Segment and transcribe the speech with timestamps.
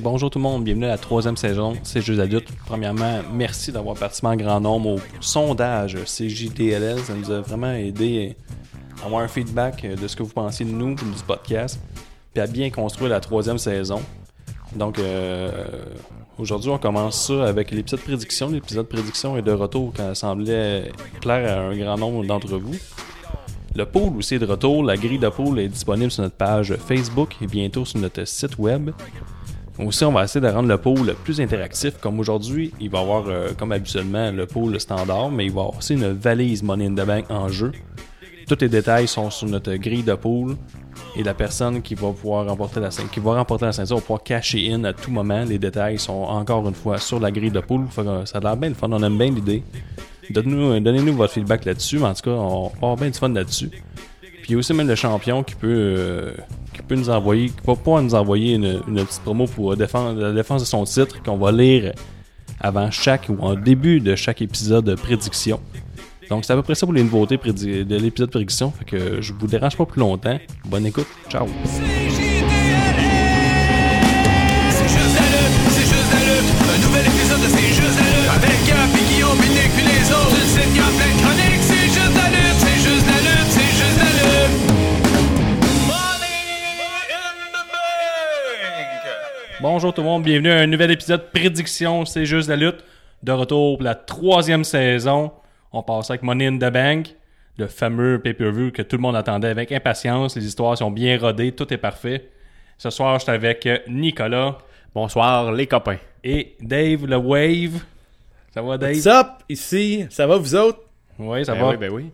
[0.00, 2.48] Bonjour tout le monde, bienvenue à la troisième saison, c'est Jeux adultes.
[2.66, 8.36] Premièrement, merci d'avoir participé en grand nombre au sondage CJDLL, ça nous a vraiment aidé
[9.00, 11.80] à avoir un feedback de ce que vous pensez de nous, du podcast,
[12.34, 14.02] puis à bien construire la troisième saison.
[14.74, 15.50] Donc euh,
[16.38, 18.50] aujourd'hui, on commence ça avec l'épisode prédiction.
[18.50, 20.90] L'épisode prédiction est de retour quand ça semblait
[21.22, 22.76] plaire à un grand nombre d'entre vous.
[23.74, 24.82] Le pool aussi est de retour.
[24.82, 28.58] La grille de pool est disponible sur notre page Facebook et bientôt sur notre site
[28.58, 28.90] web.
[29.78, 31.98] Aussi, on va essayer de rendre le pool plus interactif.
[32.00, 35.62] Comme aujourd'hui, il va y avoir, euh, comme habituellement, le pool standard, mais il va
[35.62, 37.72] avoir aussi une valise Money in the Bank en jeu.
[38.48, 40.56] Tous les détails sont sur notre grille de pool.
[41.14, 44.02] Et la personne qui va pouvoir remporter la ceinture, qui va remporter la ceinture va
[44.02, 45.44] pouvoir cacher in à tout moment.
[45.44, 47.86] Les détails sont encore une fois sur la grille de pool.
[48.24, 49.62] Ça a l'air bien le fun, on aime bien l'idée.
[50.30, 53.28] Donnez-nous donnez votre feedback là-dessus, mais en tout cas, on va avoir bien du fun
[53.28, 53.70] là-dessus.
[54.46, 56.32] Puis il y a aussi même le champion qui peut, euh,
[56.72, 60.30] qui peut nous envoyer, qui va pouvoir nous envoyer une, petite promo pour défendre, la
[60.30, 61.92] défense de son titre qu'on va lire
[62.60, 65.58] avant chaque ou en début de chaque épisode de prédiction.
[66.30, 68.70] Donc c'est à peu près ça pour les nouveautés de l'épisode de prédiction.
[68.70, 70.38] Fait que je vous dérange pas plus longtemps.
[70.64, 71.08] Bonne écoute.
[71.28, 71.48] Ciao.
[89.76, 92.82] Bonjour tout le monde, bienvenue à un nouvel épisode Prédiction, c'est juste la lutte.
[93.22, 95.32] De retour pour la troisième saison.
[95.70, 97.14] On passe avec Money in the Bank,
[97.58, 100.34] le fameux pay-per-view que tout le monde attendait avec impatience.
[100.34, 102.30] Les histoires sont bien rodées, tout est parfait.
[102.78, 104.56] Ce soir, je suis avec Nicolas.
[104.94, 105.98] Bonsoir les copains.
[106.24, 107.82] Et Dave le Wave.
[108.54, 108.92] Ça va Dave?
[108.92, 109.26] What's up?
[109.50, 110.80] Ici, ça va vous autres?
[111.18, 111.68] Oui, ça ben va.
[111.72, 112.10] Oui, ben oui.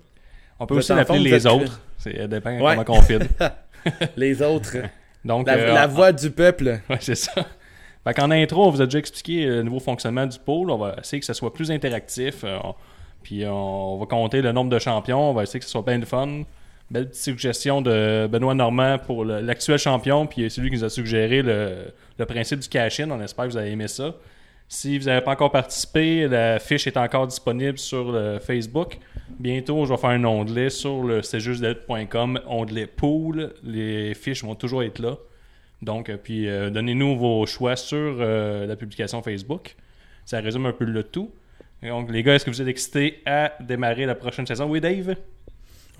[0.58, 1.80] On peut aussi l'appeler les autres.
[1.96, 3.28] Ça dépend comment on file.
[4.16, 4.78] les autres.
[5.24, 6.80] Donc, la, euh, voix du peuple.
[6.90, 7.32] Oui, c'est ça.
[8.04, 10.70] Fait qu'en intro, on vous a déjà expliqué le nouveau fonctionnement du pôle.
[10.70, 12.42] On va essayer que ce soit plus interactif.
[12.44, 12.58] Euh,
[13.22, 15.30] puis on, va compter le nombre de champions.
[15.30, 16.42] On va essayer que ce soit bien de fun.
[16.90, 20.26] Belle petite suggestion de Benoît Normand pour l'actuel champion.
[20.26, 23.10] Puis celui qui nous a suggéré le, principe du cash-in.
[23.10, 24.14] On espère que vous avez aimé ça.
[24.74, 28.98] Si vous n'avez pas encore participé, la fiche est encore disponible sur le Facebook.
[29.38, 33.52] Bientôt, je vais faire un onglet sur le cjustdelite.com, onglet pool.
[33.62, 35.18] Les fiches vont toujours être là.
[35.82, 39.76] Donc, euh, puis euh, donnez-nous vos choix sur euh, la publication Facebook.
[40.24, 41.30] Ça résume un peu le tout.
[41.82, 44.64] Donc, les gars, est-ce que vous êtes excités à démarrer la prochaine saison?
[44.70, 45.16] Oui, Dave?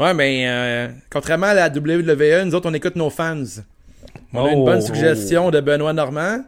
[0.01, 3.45] Ouais, mais contrairement à la WWE, nous autres, on écoute nos fans.
[4.33, 4.87] On a une bonne oh.
[4.87, 6.43] suggestion de Benoît Normand.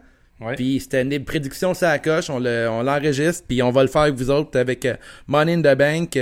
[0.55, 4.15] Puis c'était une prédiction ça la coche, on l'enregistre, puis on va le faire avec
[4.15, 4.87] vous autres avec
[5.27, 6.19] Money in the Bank.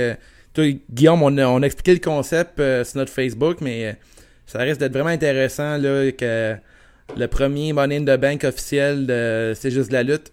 [0.52, 3.96] toi, Guillaume, on a, expliqué le concept sur notre Facebook, mais
[4.46, 6.56] ça risque d'être vraiment intéressant là, que
[7.16, 10.32] le premier Money in the Bank officiel de C'est juste la lutte.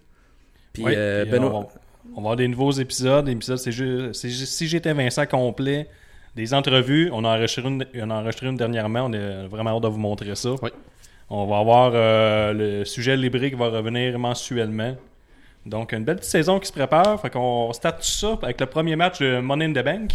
[0.72, 1.68] Puis, euh, on, va,
[2.16, 3.28] avoir des nouveaux épisodes.
[3.28, 5.88] épisodes c'est juste, si j'étais Vincent complet,
[6.34, 7.10] des entrevues.
[7.12, 9.06] On a enregistré une, on a enregistré une dernièrement.
[9.06, 10.50] On est vraiment hâte de vous montrer ça.
[11.34, 14.94] On va avoir euh, le sujet libré qui va revenir mensuellement.
[15.64, 17.18] Donc, une belle petite saison qui se prépare.
[17.22, 20.12] Fait qu'on start tout ça avec le premier match de Money in the Bank.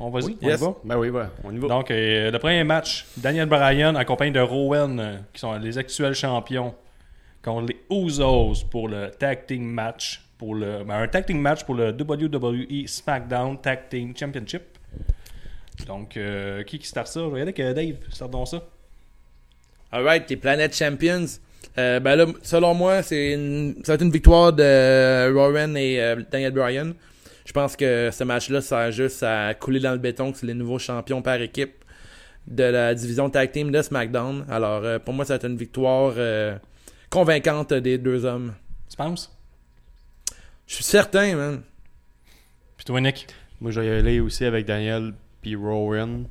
[0.00, 0.74] On va-y, on y va?
[0.82, 1.10] Ben oui,
[1.44, 1.68] on y va.
[1.68, 5.76] Donc, euh, le premier match, Daniel Bryan en compagnie de Rowan, euh, qui sont les
[5.76, 6.74] actuels champions,
[7.42, 10.22] contre les Usos pour le tag team match.
[10.38, 14.62] Pour le, ben, un tag team match pour le WWE SmackDown Tag Team Championship.
[15.86, 17.20] Donc, euh, qui qui start ça?
[17.20, 18.62] Je vais y aller avec Dave, start donc ça.
[19.94, 21.26] Alright, les Planet Champions.
[21.76, 26.50] ben là, selon moi, c'est une, ça va être une victoire de Rowan et Daniel
[26.50, 26.94] Bryan.
[27.46, 30.54] Je pense que ce match-là sert juste à couler dans le béton que c'est les
[30.54, 31.84] nouveaux champions par équipe
[32.48, 34.44] de la division tag team de SmackDown.
[34.50, 36.56] Alors, euh, pour moi, ça va être une victoire euh,
[37.08, 38.54] convaincante des deux hommes.
[38.90, 39.32] Tu penses?
[40.66, 41.62] Je suis certain, man.
[42.76, 43.28] Puis toi, Nick?
[43.60, 46.26] Moi, je vais y aller aussi avec Daniel puis Rowan.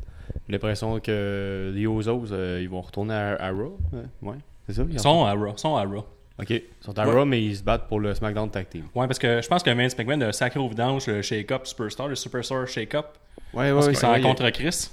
[0.48, 3.78] J'ai l'impression que les Ozos, euh, ils vont retourner à, Raw.
[4.22, 4.36] Ouais,
[4.68, 4.84] c'est ça?
[4.90, 5.58] Ils sont à Raw.
[5.58, 6.06] sont à Raw.
[6.40, 6.50] OK.
[6.50, 8.86] Ils sont à Raw, mais ils se battent pour le SmackDown Tag Team.
[8.96, 12.08] Ouais, parce que je pense que Vince McMahon a sacré au vidange le Shake-Up Superstar,
[12.08, 13.06] le Superstar Shake-Up.
[13.54, 14.90] Ouais, ouais, Ils sont contre Chris.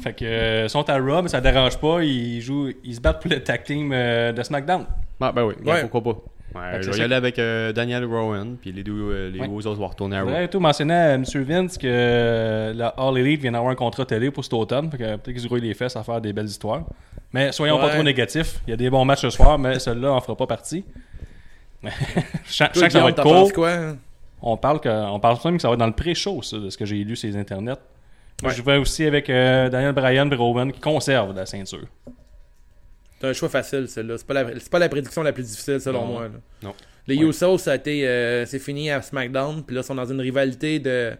[0.00, 2.02] Fait que euh, sont à Raw, mais ça dérange pas.
[2.02, 4.86] Ils jouent, ils se battent pour le tag team euh, de SmackDown.
[5.20, 5.80] Ah, ben oui, ouais.
[5.88, 6.20] pourquoi pas.
[6.54, 9.88] Ouais, je vais y aller avec euh, Daniel Rowan, puis les deux, les autres vont
[9.88, 10.30] retourner à Raw.
[10.30, 11.24] Ouais, tout mentionné à M.
[11.24, 14.90] Vince que la All Elite vient d'avoir un contrat télé pour cet automne.
[14.90, 16.84] Fait que peut-être qu'ils se grouillent les fesses à faire des belles histoires.
[17.32, 18.60] Mais soyons pas trop négatifs.
[18.66, 20.84] Il y a des bons matchs ce soir, mais celui-là en fera pas partie.
[22.46, 23.52] chaque, chaque ça va être court.
[23.52, 23.96] Quoi?
[24.40, 26.70] On parle que, on parle même que ça va être dans le pré-show, ça, de
[26.70, 27.78] ce que j'ai lu sur les internets.
[28.42, 31.86] Je vais aussi avec euh, Daniel Bryan et Rowan qui conservent la ceinture.
[33.24, 34.18] C'est un choix facile, celle-là.
[34.18, 36.12] C'est pas, la, c'est pas la prédiction la plus difficile, selon Non.
[36.12, 36.22] moi.
[36.24, 36.28] là.
[36.62, 36.74] Non.
[37.06, 37.24] Les Ouais.
[37.26, 40.20] Usos, ça a été, euh, c'est fini à SmackDown, puis là, ils sont dans une
[40.20, 41.12] rivalité de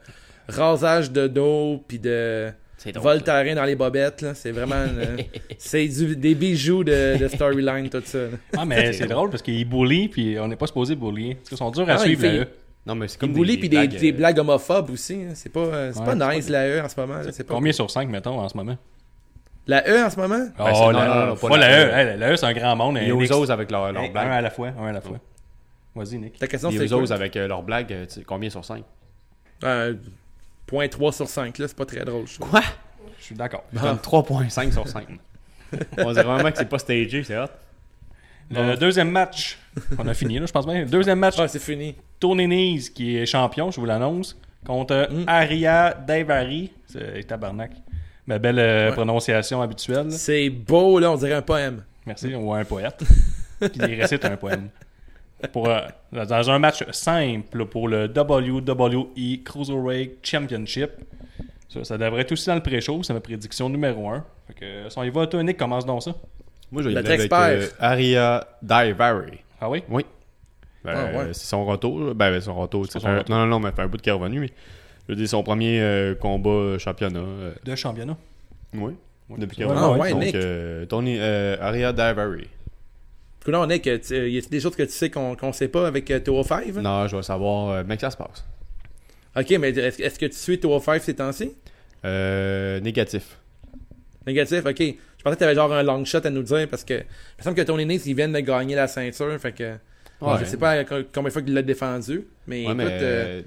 [0.49, 4.23] rasage de dos, puis de C'est drôle, vol terrain dans les bobettes.
[4.23, 4.35] Là.
[4.35, 4.75] C'est vraiment...
[4.77, 5.17] euh,
[5.59, 8.19] c'est des bijoux de, de storyline, tout ça.
[8.19, 8.29] là.
[8.57, 11.35] Ah, mais c'est drôle parce qu'ils bully, puis on n'est pas supposé bully.
[11.35, 12.49] Parce qu'ils sont durs à Ah, suivre, fait- là, eux.
[12.87, 15.15] Non, mais c'est Comme bully, puis des, blagues, des euh, blagues homophobes aussi.
[15.15, 15.33] hein.
[15.35, 17.15] C'est pas, c'est Ouais, pas nice, la E, en ce moment.
[17.17, 17.33] là.
[17.33, 17.55] C'est pas...
[17.55, 18.77] Combien sur 5, mettons, en ce moment?
[19.67, 20.47] La E, en ce moment?
[20.59, 21.89] Oh, c'est- non, la, non, non, pas pas la la E.
[21.89, 21.93] E.
[22.13, 22.97] Hey, la E, c'est un grand monde.
[22.97, 24.29] Les un Usos avec leur, leur Hey, un blague.
[24.31, 25.19] à la fois, un à la fois.
[25.95, 26.39] Vas-y, Nick.
[26.39, 27.03] Ta question, Les c'est quoi?
[27.03, 28.85] Usos avec euh, leur blague, euh, combien sur 5
[29.63, 29.95] Euh,
[30.67, 32.27] point 3 sur 5, là, c'est pas très drôle.
[32.27, 32.39] je.
[32.39, 32.61] Quoi?
[33.19, 33.65] Je suis d'accord.
[33.73, 35.07] Je donne 3.5 sur 5.
[35.99, 37.47] On dirait vraiment que c'est pas stagé, c'est hot.
[38.51, 39.59] Le deuxième match,
[39.99, 40.85] on a fini, là, je pense bien.
[40.85, 41.95] Deuxième match, Ah, c'est fini.
[42.21, 45.25] Tony Nese, qui est champion, je vous l'annonce, contre Mm.
[45.27, 46.71] Aria Daivari.
[46.87, 47.71] C'est tabarnak.
[48.27, 50.11] Ma belle euh, prononciation habituelle.
[50.13, 51.83] C'est beau, là, on dirait un poème.
[52.07, 53.03] Merci, ou un poète.
[53.73, 54.69] qui récite un poème.
[55.53, 55.81] Pour, euh,
[56.13, 60.91] dans un match simple pour le WWE Cruiserweight Championship.
[61.69, 64.25] Ça, ça devrait être aussi dans le pré-show, c'est ma prédiction numéro 1.
[64.47, 66.15] Fait que, si on y va, toi, Nick, commence donc ça.
[66.73, 69.39] Moi, je vais y Notre aller avec euh, Aria Daivari.
[69.61, 69.83] Ah oui?
[69.89, 70.05] Oui.
[70.85, 71.17] Ben, Ah, ouais.
[71.25, 72.15] euh, C'est son retour.
[72.15, 72.87] Ben, ben, son retour.
[72.87, 73.35] C'est c'est son un- retour.
[73.35, 74.41] Non, non, non, mais fait un bout de qu'il est revenu.
[74.41, 74.51] Mais,
[75.09, 77.19] je veux dire, son premier euh, combat euh, championnat.
[77.21, 78.17] euh, De championnat.
[78.75, 78.93] oui.
[79.39, 80.35] Depuis qu'il est Ah, ouais, Donc, Nick.
[80.35, 82.47] euh, Tony, euh, Aria Daivari.
[83.41, 85.69] Écoute, on est que tu- y a des choses que tu sais qu'on qu'on sait
[85.69, 86.75] pas avec euh, 205?
[86.77, 87.71] Non, je vais savoir.
[87.71, 88.45] Euh, mais que ça se passe.
[89.37, 91.53] Ok, mais est-ce que tu suis 205 ces temps-ci?
[92.05, 93.39] Euh, négatif.
[94.27, 94.79] Négatif, ok.
[94.79, 97.05] Je pensais que tu avais genre un long shot à nous dire parce que il
[97.39, 99.75] me semble que Tony Nese, il vient de gagner la ceinture, fait que
[100.33, 100.39] Ouais.
[100.41, 103.43] je sais pas combien de fois qu'il l'a défendu, mais Ouais, écoute, mais euh,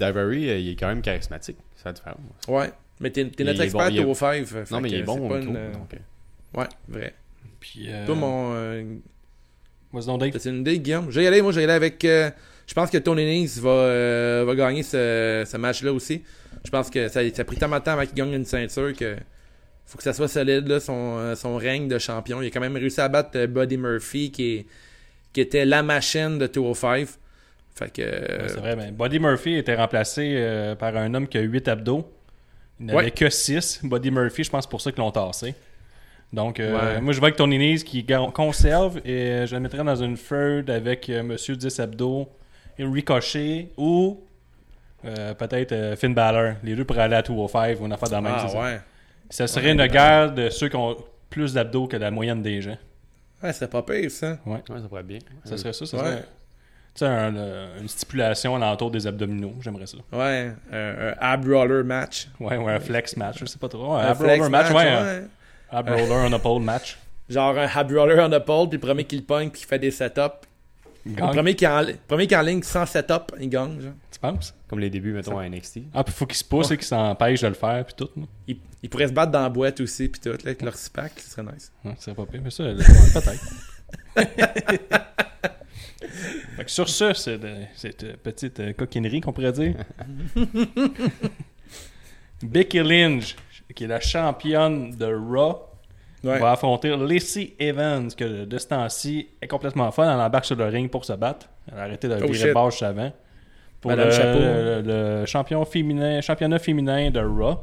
[0.00, 1.56] euh, euh, il est quand même charismatique.
[1.76, 2.18] C'est la différence.
[2.48, 2.70] ouais.
[3.00, 4.44] Mais t'es t'es notre expert bon, il est- 205.
[4.46, 5.90] fait Non, mais il est bon c'est au pas micro, une, donc,
[6.56, 7.14] Ouais, vrai.
[7.58, 8.52] Puis, euh, Toi, mon.
[8.54, 8.84] euh,
[9.92, 10.30] Dave.
[10.30, 11.06] T'as une idée, Guillaume?
[11.10, 12.04] Je vais y aller, moi, je vais y aller avec.
[12.04, 12.30] euh,
[12.66, 16.22] je pense que Tony Nese va, euh, va gagner ce, ce match-là aussi.
[16.64, 18.94] Je pense que ça, ça a pris tellement de temps avant qu'il gagne une ceinture
[18.96, 19.16] que
[19.86, 22.40] faut que ça soit solide, là, son, son règne de champion.
[22.42, 24.66] Il a quand même réussi à battre Buddy Murphy, qui, est,
[25.34, 27.06] qui était la machine de 205.
[27.74, 28.00] Fait que.
[28.02, 31.68] Ouais, c'est vrai, ben, Buddy Murphy était remplacé euh, par un homme qui a 8
[31.68, 32.10] abdos.
[32.80, 33.10] Il n'avait Ouais.
[33.10, 33.80] que 6.
[33.82, 35.54] Buddy Murphy, je pense pour ça qu'ils l'ont tassé.
[36.32, 37.00] Donc, euh, Ouais.
[37.00, 40.68] moi, je vois que Tony Nese qui conserve et je le mettrais dans une feud
[40.70, 42.28] avec euh, Monsieur 10 abdos
[42.78, 44.20] et Ricochet ou
[45.04, 46.54] euh, peut-être Finn Balor.
[46.64, 48.32] Les deux pour aller à 205 ou une affaire dans la même.
[48.36, 48.78] Ah
[49.30, 49.46] ça.
[49.46, 50.96] serait une guerre de ceux qui ont
[51.30, 52.76] plus d'abdos que la moyenne des gens.
[53.44, 54.38] Ouais, c'est pas pire, ça.
[54.46, 55.18] ouais, ça pourrait être bien.
[55.44, 56.02] Ça serait ça, ça Ouais.
[56.02, 56.24] serait.
[56.94, 59.54] Tu sais, un, euh, une stipulation alentour des abdominaux.
[59.60, 59.98] J'aimerais ça.
[60.12, 62.28] Ouais, un, un ab roller match.
[62.40, 63.94] Ouais, ouais, un flex match, je sais pas trop.
[63.94, 64.88] Un, Un ab flex roller match, ouais.
[64.88, 65.24] Un ouais.
[65.70, 66.96] ab roller on a pole match.
[67.28, 69.66] Genre un ab roller on the pole, puis le premier qui le pogne, puis qui
[69.66, 70.46] fait des setups.
[71.06, 73.50] Il Le premier qui, est en, le premier qui est en ligne sans setup, il
[73.50, 73.78] gagne.
[73.80, 73.92] Genre.
[74.10, 74.54] tu penses?
[74.68, 75.80] Comme les débuts, mettons, à NXT.
[75.92, 78.08] Ah, puis faut qu'ils se poussent et qu'ils s'empêchent de le faire, puis tout.
[78.16, 78.22] là.
[78.48, 81.12] Ils, ils pourraient se battre dans la boîte aussi, puis tout, là, avec leur six-pack,
[81.18, 81.72] ce serait nice.
[81.84, 83.44] Ouais, c'est pas pire, mais ça, peut-être.
[86.56, 87.40] fait que sur ce, c'est
[87.74, 89.74] cette euh, petite euh, coquinerie qu'on pourrait dire.
[92.42, 93.36] Becky Lynch,
[93.74, 95.66] qui est la championne de Raw,
[96.28, 96.38] Ouais.
[96.38, 100.04] va affronter Lacey Evans, que de ce temps-ci est complètement fun.
[100.12, 101.46] Elle embarque sur le ring pour se battre.
[101.70, 102.32] Elle a arrêté de Oh, virer
[102.68, 103.12] juste avant.
[103.80, 104.38] Pour Madame le, Chapeau.
[104.38, 104.82] le-
[105.20, 107.58] le champion féminin, championnat féminin de Raw.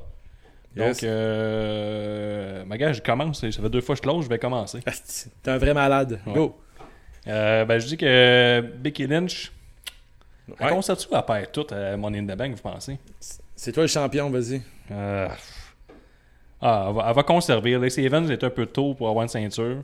[0.75, 1.01] Yes.
[1.01, 3.41] Donc, euh, ma gars, je commence.
[3.41, 4.80] Ça fait deux fois que je close, je vais commencer.
[5.44, 6.20] T'es un vrai malade.
[6.25, 6.34] Ouais.
[6.34, 6.56] Go.
[7.27, 9.51] Euh, ben, je dis que Becky Lynch,
[10.60, 10.72] elle Ouais.
[10.72, 12.98] constate-tu à perdre tout à Money in the Bank, vous pensez?
[13.56, 14.62] C'est toi le champion, vas-y.
[14.91, 15.27] Euh,
[16.62, 17.77] Ah, elle va, elle va conserver.
[17.77, 19.77] Lacey Evans est un peu tôt pour avoir une ceinture.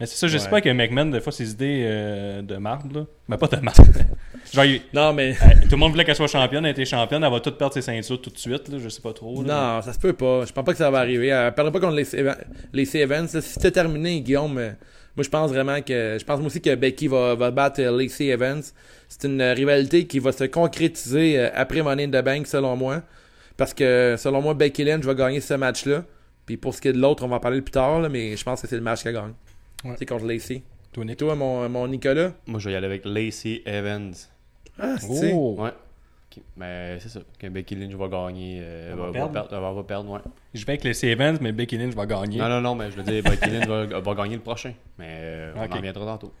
[0.00, 0.50] Mais c'est ça, je sais Ouais.
[0.50, 3.04] pas que McMahon, des fois, ses idées euh, de marde, là.
[3.28, 3.78] Mais pas de marde.
[4.52, 5.30] Genre, il- Non, mais.
[5.32, 7.74] euh, tout le monde voulait qu'elle soit championne, elle était championne, elle va toute perdre
[7.74, 8.78] ses ceintures tout de suite, là.
[8.78, 9.42] Je sais pas trop.
[9.42, 9.76] là.
[9.76, 10.44] Non, ça se peut pas.
[10.46, 11.28] Je pense pas que ça va arriver.
[11.28, 12.06] Elle perdra pas contre les,
[12.72, 13.26] les Evans.
[13.26, 14.70] Si c'était terminé, Guillaume, euh,
[15.16, 16.16] moi je pense vraiment que.
[16.18, 18.62] Je pense moi aussi que Becky va, va battre Lacey Evans.
[19.08, 23.02] C'est une rivalité qui va se concrétiser après Money in the Bank, selon moi.
[23.58, 26.04] Parce que selon moi, Becky Lynch va gagner ce match-là.
[26.46, 28.34] Puis pour ce qui est de l'autre, on va en parler plus tard, là, mais
[28.36, 29.34] je pense que c'est le match qu'elle gagne.
[29.84, 29.94] Ouais.
[29.98, 30.62] C'est contre Lacey.
[30.92, 31.18] Toi, Et Nick?
[31.18, 32.32] toi, mon, mon Nicolas?
[32.46, 34.14] Moi, je vais y aller avec Lacey Evans.
[34.80, 35.32] Ah, c'est.
[35.34, 35.56] Oh!
[35.58, 35.70] Ouais.
[36.56, 37.20] Mais c'est ça.
[37.38, 38.60] Que Becky Lynch va gagner.
[38.62, 39.48] euh, Elle va, va va perdre?
[39.52, 40.20] elle va, va perdre, ouais.
[40.54, 42.38] Je vais avec Lacey Evans, mais Becky Lynch va gagner.
[42.38, 44.72] Non, non, non, mais je veux dire, Becky Lynch va, va gagner le prochain.
[44.98, 45.72] Mais euh, on Ok.
[45.72, 46.32] en reviendra tantôt.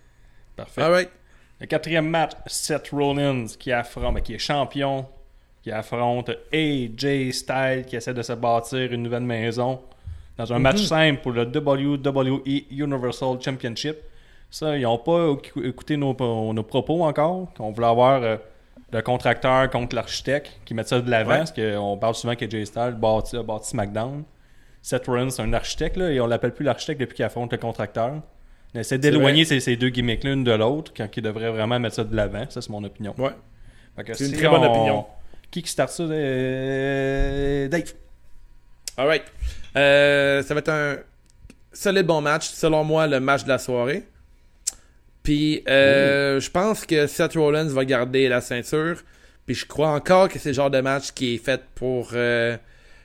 [0.54, 0.82] Parfait.
[0.82, 1.10] Alright.
[1.60, 5.06] Le quatrième match, Seth Rollins qui affronte, ben, qui est champion,
[5.68, 9.80] qui affronte AJ Styles qui essaie de se bâtir une nouvelle maison
[10.38, 13.96] dans un match simple pour le WWE Universal Championship.
[14.50, 16.16] Ça, ils n'ont pas écouté nos,
[16.54, 17.48] nos, propos encore.
[17.58, 18.36] On voulait avoir euh,
[18.92, 21.36] le contracteur contre l'architecte qui met ça de l'avant.
[21.36, 24.22] Parce qu'on parle souvent que Jay Styles bâti, bâti SmackDown.
[24.80, 27.58] Seth Rollins, c'est un architecte, là, et on l'appelle plus l'architecte depuis qu'il affronte le
[27.58, 28.22] contracteur.
[28.74, 32.04] On essaie d'éloigner ces, deux gimmicks l'une de l'autre quand il devrait vraiment mettre ça
[32.04, 32.44] de l'avant.
[32.48, 33.14] Ça, c'est mon opinion.
[33.18, 33.32] Ouais.
[34.14, 35.04] C'est une très bonne opinion.
[35.50, 37.94] Qui qui start ça euh, Dave.
[38.96, 39.22] Alright.
[39.76, 40.98] Euh, ça va être un
[41.72, 42.48] solide bon match.
[42.48, 44.04] Selon moi, le match de la soirée.
[45.28, 49.02] Puis, euh, je pense que Seth Rollins va garder la ceinture.
[49.44, 52.56] Puis, je crois encore que c'est le genre de match qui est fait pour, euh,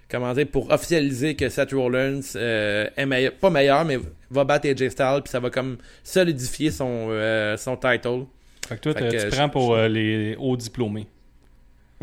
[0.10, 4.00] comment dire, pour officialiser que Seth Rollins euh, est meilleur, pas meilleur, mais
[4.32, 5.20] va battre AJ Styles.
[5.24, 7.10] Puis, ça va comme solidifier son,
[7.58, 8.26] son title.
[8.70, 11.08] Fait que toi, tu prends pour les hauts diplômés.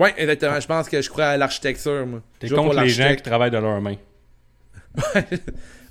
[0.01, 0.59] Oui, exactement.
[0.59, 2.23] Je pense que je crois à l'architecture, moi.
[2.39, 3.97] T'es contre les gens qui travaillent de leurs mains.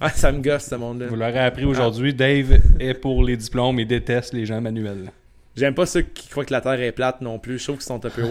[0.01, 1.07] Ah, ça me gosse, ce monde-là.
[1.07, 5.11] Vous l'aurez appris aujourd'hui, Dave est pour les diplômes et déteste les gens manuels.
[5.57, 7.59] J'aime pas ceux qui croient que la Terre est plate non plus.
[7.59, 8.21] Je trouve qu'ils sont un peu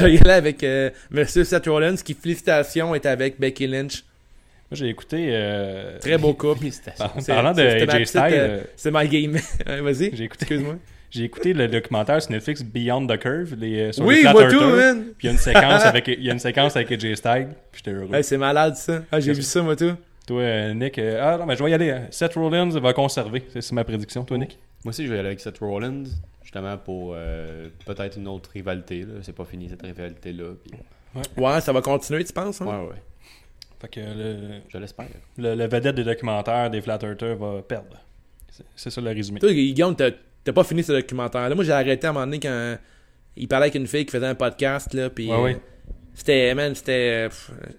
[0.00, 4.04] vais y aller avec euh, Monsieur Seth Rollins qui, félicitations, est avec Becky Lynch.
[4.70, 5.30] Moi, j'ai écouté.
[5.30, 5.98] Euh...
[5.98, 6.66] Très beau couple.
[7.26, 8.22] Parlant de AJ Styles.
[8.30, 9.32] Euh, c'est my game.
[9.66, 10.14] Vas-y.
[10.14, 10.42] J'ai écouté.
[10.42, 10.76] Excuse-moi.
[11.12, 14.48] J'ai écouté le documentaire sur Netflix Beyond the Curve, les, euh, sur oui, les moi
[14.48, 15.12] tout, man!
[15.18, 17.48] Puis il y a une séquence avec, il y a une séquence avec AJ Styles,
[17.70, 18.22] puis j'étais heureux.
[18.22, 19.02] c'est malade ça.
[19.12, 19.92] Ah, j'ai vu ça, moi tout.
[20.26, 21.94] Toi, euh, Nick, euh, ah non, mais je vais y aller.
[22.10, 24.24] Seth Rollins va conserver, c'est ma prédiction.
[24.24, 24.58] Toi, Nick?
[24.84, 26.04] Moi aussi, je vais y aller avec Seth Rollins,
[26.42, 27.14] justement pour
[27.84, 29.04] peut-être une autre rivalité.
[29.20, 30.44] C'est pas fini cette rivalité-là.
[31.14, 31.44] Ouais.
[31.44, 31.60] ouais.
[31.60, 32.62] ça va continuer, tu penses?
[32.62, 32.66] Hein?
[32.66, 33.02] Ouais, ouais.
[33.82, 35.08] Fait que le, je l'espère.
[35.36, 37.98] Le, vedette des documentaires des Flat Earthers va perdre.
[38.76, 39.40] C'est ça le résumé.
[39.40, 39.94] Toi, Guillaume,
[40.44, 41.54] T'as pas fini ce documentaire-là.
[41.54, 42.76] Moi, j'ai arrêté à un moment donné quand
[43.36, 45.32] il parlait avec une fille qui faisait un podcast, là, puis...
[45.32, 45.58] Ouais,
[46.14, 47.28] C'était, man, c'était.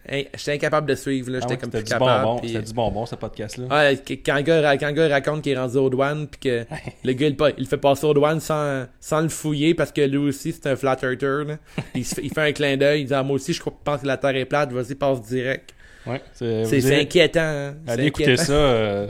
[0.09, 1.37] J'étais incapable de suivre, là.
[1.39, 2.23] Ah j'étais comme plus capable.
[2.23, 3.67] Bonbon, C'était du bonbon, ce podcast-là.
[3.67, 6.65] Ouais, quand, le gars, quand le gars raconte qu'il est rendu aux douanes, puis que
[7.03, 10.17] le gars, il, il, fait passer aux douanes sans, sans le fouiller, parce que lui
[10.17, 11.57] aussi, c'est un flat earther, là.
[11.95, 14.17] il, il, fait un clin d'œil, il dit, ah, moi aussi, je pense que la
[14.17, 15.72] Terre est plate, vas-y, passe direct.
[16.05, 17.39] Ouais, c'est inquiétant.
[17.41, 17.75] Hein?
[17.87, 19.07] Allez écouter ça, euh,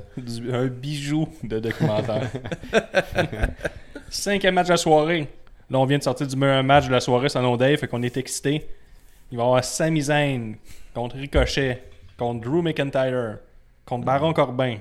[0.52, 2.30] un bijou de documentaire.
[4.10, 5.28] Cinquième match de la soirée.
[5.70, 8.04] Là, on vient de sortir du meilleur match de la soirée, sans Dave, fait qu'on
[8.04, 8.68] est excité.
[9.32, 10.56] Il va y avoir Sami Zayn
[10.94, 11.84] contre Ricochet,
[12.18, 13.40] contre Drew McIntyre,
[13.86, 14.78] contre Baron Corbin,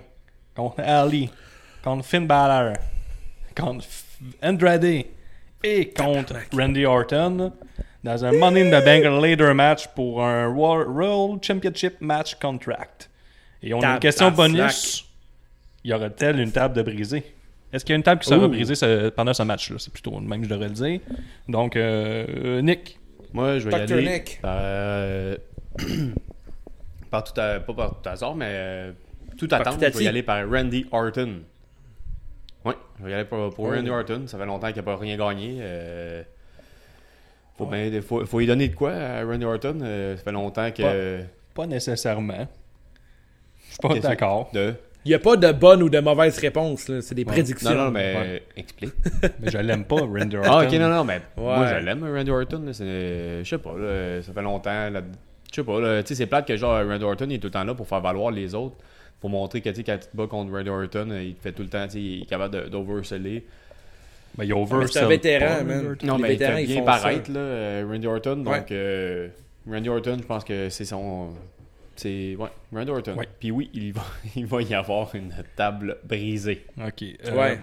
[0.54, 1.30] contre Ali,
[1.82, 2.74] contre Finn Balor,
[3.56, 3.86] contre
[4.42, 5.04] Andrade
[5.64, 7.52] et contre Randy Orton
[8.04, 13.10] dans un Money in the Bank Later match pour un World Championship match contract.
[13.62, 15.04] Et on a une question bonus.
[15.84, 17.24] Y aura-t-il une table de brisée?
[17.72, 19.76] Est-ce qu'il y a une table qui sera brisée pendant ce match-là?
[19.78, 21.00] C'est plutôt le même, je devrais le dire.
[21.48, 22.98] Donc, euh, Nick.
[23.32, 24.40] Moi, je vais y aller Nick.
[24.42, 25.36] Par, euh,
[27.10, 28.92] par tout à, pas par tout hasard, mais euh,
[29.38, 29.78] tout attendre.
[29.80, 31.40] Je vais y aller par Randy Orton.
[32.64, 33.70] Oui, je vais y aller pour, pour oh.
[33.70, 34.24] Randy Orton.
[34.26, 35.58] Ça fait longtemps qu'il n'a pas rien gagné.
[37.62, 39.78] Euh, faut, ben, faut, faut, y donner de quoi à Randy Orton.
[39.80, 41.22] ça fait longtemps que...
[41.54, 42.48] Pas, nécessairement.
[43.68, 44.50] Je suis pas d'accord.
[44.52, 44.74] De...
[45.04, 47.70] Il n'y a pas de bonne ou de mauvaise réponse, c'est des prédictions.
[47.70, 48.94] Non, non, mais explique.
[49.40, 50.50] mais je l'aime pas, Randy Orton.
[50.52, 52.64] Ah, ok, non, non, mais moi je l'aime, Randy Orton.
[52.68, 53.74] Je sais pas,
[54.22, 54.90] ça fait longtemps.
[55.50, 57.52] Je sais pas, tu sais, c'est plate que genre Randy Orton il est tout le
[57.52, 58.76] temps là pour faire valoir les autres,
[59.20, 61.86] pour montrer que quand tu te bats contre Randy Orton, il fait tout le temps,
[61.94, 63.44] il est capable d'overseller.
[64.38, 64.88] Mais il oversell.
[64.88, 65.96] C'est un vétéran, man.
[66.02, 68.36] Non, mais il fait bien paraître, là, euh, Randy Orton.
[68.36, 69.28] Donc, euh,
[69.68, 71.30] Randy Orton, je pense que c'est son
[71.96, 73.16] c'est ouais, Randy Orton.
[73.38, 74.02] Puis oui, il va,
[74.36, 76.64] il va y avoir une table brisée.
[76.78, 77.04] Ok.
[77.26, 77.58] Euh, ouais.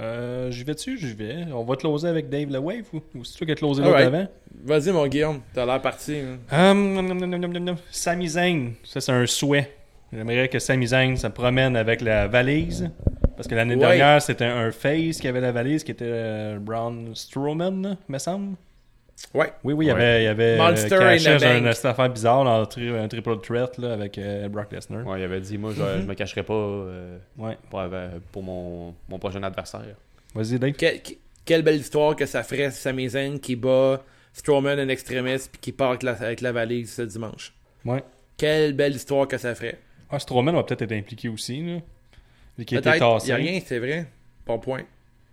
[0.00, 1.44] Euh, j'y vais dessus, j'y vais.
[1.52, 3.98] On va closer avec Dave le Wave ou, ou c'est toi qui as closé l'autre
[3.98, 4.26] avant?
[4.64, 6.16] Vas-y, mon Guillaume, t'as l'air parti.
[6.50, 9.70] Um, Sami Zayn, ça c'est un souhait.
[10.12, 12.90] J'aimerais que Sami Zayn se promène avec la valise.
[13.42, 17.12] Parce que l'année dernière, c'était un face qui avait la valise qui était euh, Braun
[17.12, 18.54] Strowman, me semble.
[19.34, 19.52] Ouais.
[19.64, 23.08] Oui, oui, il y avait, il y avait Monster euh, une affaire bizarre dans un
[23.08, 25.04] triple threat là, avec euh, Brock Lesnar.
[25.06, 27.58] Ouais, il avait dit, moi, je, je me cacherai pas euh, ouais.
[27.68, 27.82] pour,
[28.30, 29.96] pour mon, mon, prochain adversaire.
[30.34, 30.74] Vas-y, Dave.
[31.44, 35.72] quelle belle histoire que ça ferait Sami Zayn qui bat Strowman en extrémiste puis qui
[35.72, 37.52] part avec la, avec la valise ce dimanche.
[37.84, 38.04] Ouais.
[38.36, 39.78] Quelle belle histoire que ça ferait.
[40.10, 41.80] Ah, Strowman va peut-être être impliqué aussi, là.
[42.58, 44.06] Il n'y a rien, c'est vrai.
[44.46, 44.82] Bon point.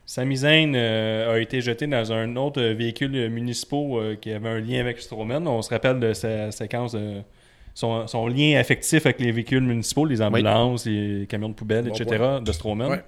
[0.06, 4.60] Sami Zayn euh, a été jeté dans un autre véhicule municipal euh, qui avait un
[4.60, 5.48] lien avec Strowman.
[5.48, 6.96] On se rappelle de sa séquence,
[7.76, 12.40] son, son, lien affectif avec les véhicules municipaux, les ambulances, les camions de poubelle, etc.
[12.42, 13.02] de Strowman.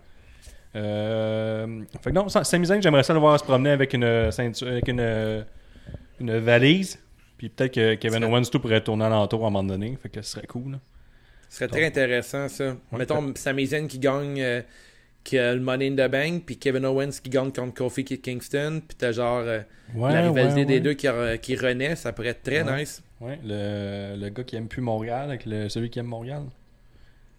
[0.75, 4.67] Euh, fait que non, Sami Zayn, j'aimerais ça le voir se promener avec une ceinture,
[4.67, 5.43] avec une,
[6.19, 6.99] une valise.
[7.37, 9.97] Puis peut-être que Kevin Owens tout pourrait tourner à l'entour à un moment donné.
[9.99, 10.77] Fait que ce serait cool.
[11.51, 12.77] Ce serait très intéressant, ça.
[12.93, 14.61] Mettons Sami Zayn qui gagne euh,
[15.25, 18.81] qui a le Money in the Bank, puis Kevin Owens qui gagne contre Kofi Kingston,
[18.87, 19.59] puis t'as genre euh,
[19.95, 21.07] la rivalité des deux qui,
[21.41, 23.03] qui renaît, ça pourrait être très nice.
[23.19, 26.43] Ouais, le, le, gars qui aime plus Montréal avec le, celui qui aime Montréal.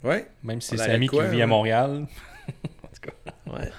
[0.05, 0.27] Ouais.
[0.45, 2.07] Même si c'est Samy qui vit à Montréal.
[2.49, 3.33] en tout cas.
[3.51, 3.71] Ouais.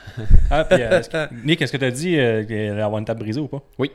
[0.50, 1.02] ah, puis euh,
[1.46, 3.62] Nick, est-ce que t'as dit euh, avoir une table brisée ou pas?
[3.78, 3.92] Oui.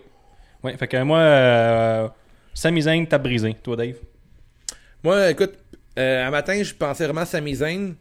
[0.62, 2.09] Ouais, fait que moi, euh,
[2.54, 3.54] Sami Zayn, table brisée.
[3.62, 3.97] Toi, Dave?
[5.04, 5.54] Moi, écoute,
[5.99, 7.95] euh, un matin, je pensais vraiment à Sami Zayn.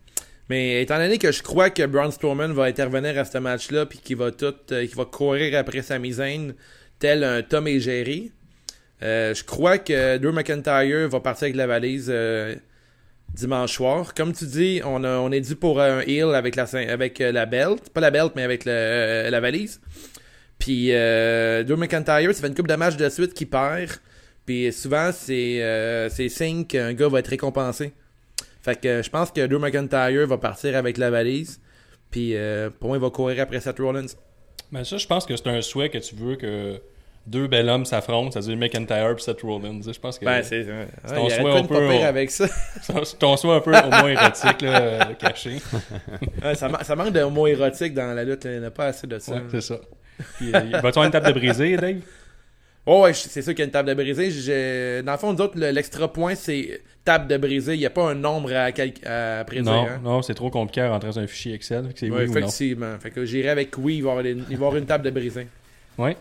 [0.49, 3.99] Mais étant donné que je crois que Braun Strowman va intervenir à ce match-là, puis
[3.99, 6.53] qu'il va tout, euh, qu'il va courir après Sami Zayn,
[6.99, 8.31] tel un Tom et Jerry,
[9.03, 12.55] euh, je crois que Drew McIntyre va partir avec la valise euh,
[13.33, 14.13] dimanche soir.
[14.13, 18.01] Comme tu dis, on, est dû pour un heal avec la, avec la belt, pas
[18.01, 19.81] la belt, mais avec la valise.
[20.57, 23.91] Puis Drew McIntyre, ça fait une coupe de matchs de suite qui perd.
[24.47, 27.93] Puis souvent, c'est c'est signe qu'un gars va être récompensé.
[28.67, 31.61] Fait que je pense que Drew McIntyre va partir avec la valise.
[32.11, 34.07] Puis euh, pour moi, il va courir après Seth Rollins.
[34.73, 36.81] Mais ça, je pense que c'est un souhait que tu veux que
[37.25, 39.79] deux bel hommes s'affrontent, c'est-à-dire McIntyre et Seth Rollins.
[39.81, 40.65] Je pense que ben, c'est
[41.07, 42.47] ton souhait un peu avec ça.
[43.19, 45.59] ton souhait un peu homo érotique là, caché.
[46.55, 49.19] ça, ça, manque de homo érotique dans la lutte, il n'y a pas assez de
[49.19, 49.33] ça.
[49.33, 49.79] Ouais, c'est ça.
[50.37, 52.01] Puis, euh, va-tu avoir une table de brisée, Dave?
[52.89, 55.01] Oh ouais, c'est sûr qu'il y a une table de brisée.
[55.03, 57.73] Dans le fond, nous autres, l'extra point, c'est table de brisée.
[57.73, 59.65] Il n'y a pas un nombre à, à prédire.
[59.65, 59.99] Non, hein.
[60.01, 61.89] non c'est trop compliqué à rentrer dans un fichier Excel.
[62.01, 62.97] oui, effectivement.
[62.97, 65.47] Fait que j'irai avec oui, il va, y avoir une table de brisée.
[65.97, 66.11] Oui.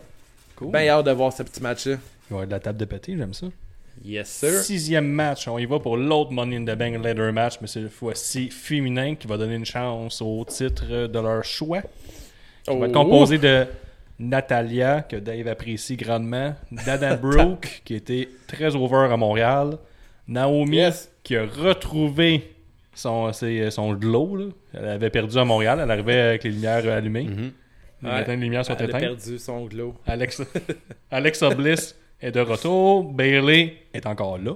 [0.57, 0.71] Cool.
[0.71, 1.93] Ben hâte de voir ce petit match-là.
[1.93, 3.47] Il va y avoir de la table de pété, j'aime ça.
[4.03, 4.59] Yes, sir.
[4.61, 7.89] Sixième match, on y va pour l'autre Money in the Bank Leather match, mais cette
[7.89, 11.81] fois-ci féminin qui va donner une chance au titre de leur choix.
[12.63, 13.03] Qui va être oh.
[13.03, 13.65] composé de
[14.19, 16.55] Natalia, que Dave apprécie grandement,
[16.85, 19.77] Dada Brooke, qui était très over à Montréal,
[20.27, 20.81] Naomi,
[21.23, 22.55] qui a retrouvé
[22.93, 24.51] son, son glow.
[24.73, 27.25] Elle avait perdu à Montréal, elle arrivait avec les lumières allumées.
[27.25, 27.51] Mm
[28.27, 28.89] Les lumières sont éteintes.
[28.89, 29.95] Elle a perdu son glow.
[30.05, 30.43] Alexa,
[31.11, 34.53] Alexa Bliss est de retour, Bailey est encore là.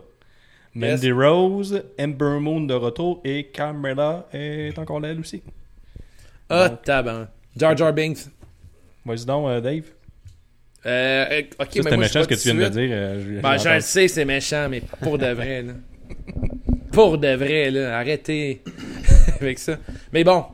[0.73, 5.43] Mandy Rose, Ember Moon de retour et Carmella est encore là elle aussi.
[6.49, 7.27] Ah, taban.
[7.57, 8.29] Jar Jar Binks
[9.05, 9.83] Vas-y donc, euh, Dave.
[10.85, 12.89] Euh, ok, mais c'était méchant ce que tu viens de dire.
[12.91, 15.73] Euh, je, ben, je le sais, c'est méchant, mais pour de vrai, là.
[16.91, 17.97] pour de vrai, là.
[17.97, 18.63] Arrêtez
[19.41, 19.77] avec ça.
[20.11, 20.45] Mais bon,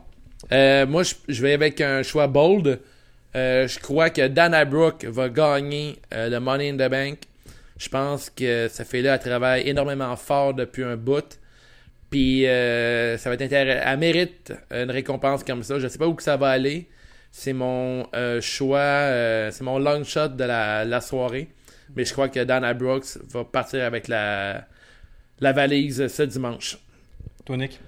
[0.52, 2.78] euh, moi, je, vais avec un choix bold.
[3.36, 7.18] Euh, je crois que Dana Brooke va gagner le Money in the Bank.
[7.78, 11.38] Je pense que ça fait là elle travaille énormément fort depuis un bout.
[12.10, 13.82] Puis ça va être intéressant.
[13.86, 15.78] Elle mérite une récompense comme ça.
[15.78, 16.88] Je sais pas où que ça va aller
[17.30, 21.48] c'est mon euh, choix, euh, c'est mon long shot de la, soirée.
[21.96, 24.66] Mais je crois que Dana Brooks va partir avec la,
[25.40, 26.78] la valise ce dimanche.
[27.44, 27.80] Toi, Nick?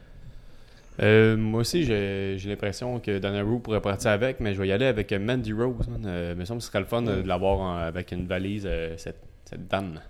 [1.02, 4.72] Euh, moi aussi, j'ai l'impression que Dana Brooks pourrait partir avec, mais je vais y
[4.72, 5.86] aller avec Mandy Rose.
[5.88, 9.68] Il me semble que ce serait le fun de l'avoir avec une valise, cette, cette
[9.68, 10.00] dame.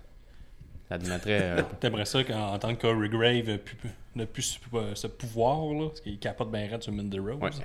[0.89, 1.55] Ça demettrait.
[1.79, 3.59] T'aimerais ça qu'en tant que Corey Grave
[4.15, 4.59] n'a plus
[4.95, 7.61] ce pouvoir, là, parce qu'il capote bien raide sur Mandy Rose.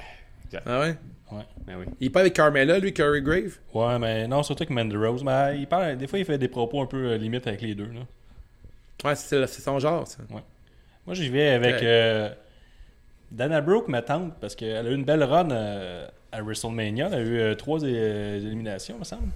[0.65, 0.97] Ah ouais?
[1.33, 1.43] Ouais.
[1.67, 1.87] Ben oui.
[2.01, 3.59] Il parle avec Carmella, lui, Curry Grave?
[3.75, 5.25] Ouais, mais non, surtout avec Mandy Rose.
[5.25, 7.75] Mais il parle, des fois, il fait des propos un peu euh, limite avec les
[7.75, 7.91] deux.
[7.93, 8.01] Là.
[9.05, 10.19] Ouais, c'est son genre, ça.
[10.31, 10.43] Ouais.
[11.05, 12.31] Moi, j'y vais avec euh,
[13.31, 17.09] Dana Brooke, ma tante, parce qu'elle a eu une belle run euh, à WrestleMania.
[17.13, 19.29] Elle a eu trois éliminations, me semble.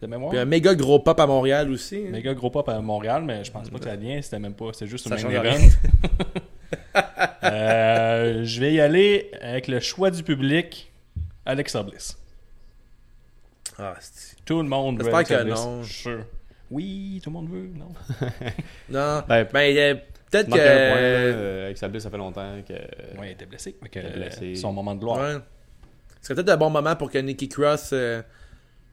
[0.00, 0.30] De mémoire.
[0.30, 2.04] Puis un méga gros pop à Montréal aussi.
[2.06, 2.10] Hein.
[2.10, 4.20] Méga gros pop à Montréal, mais je pense pas que ça vient.
[4.20, 4.72] C'était même pas.
[4.72, 5.42] C'était juste un main
[7.44, 10.92] euh, je vais y aller avec le choix du public,
[11.44, 12.18] Alexa Bliss.
[13.78, 13.94] Ah,
[14.44, 15.64] tout le monde veut Alexa Bliss.
[16.06, 16.24] non.
[16.70, 17.92] Oui, tout le monde veut, non?
[18.88, 19.22] non.
[19.28, 19.94] Ben, ben euh,
[20.30, 20.58] peut-être que.
[20.58, 22.74] Euh, Alexa Bliss, ça fait longtemps que.
[23.18, 23.76] Oui, il était blessé.
[23.80, 24.54] blessé.
[24.54, 25.18] Son moment de gloire.
[25.18, 25.40] Ouais.
[26.20, 27.92] Ce serait peut-être un bon moment pour que Nikki Cross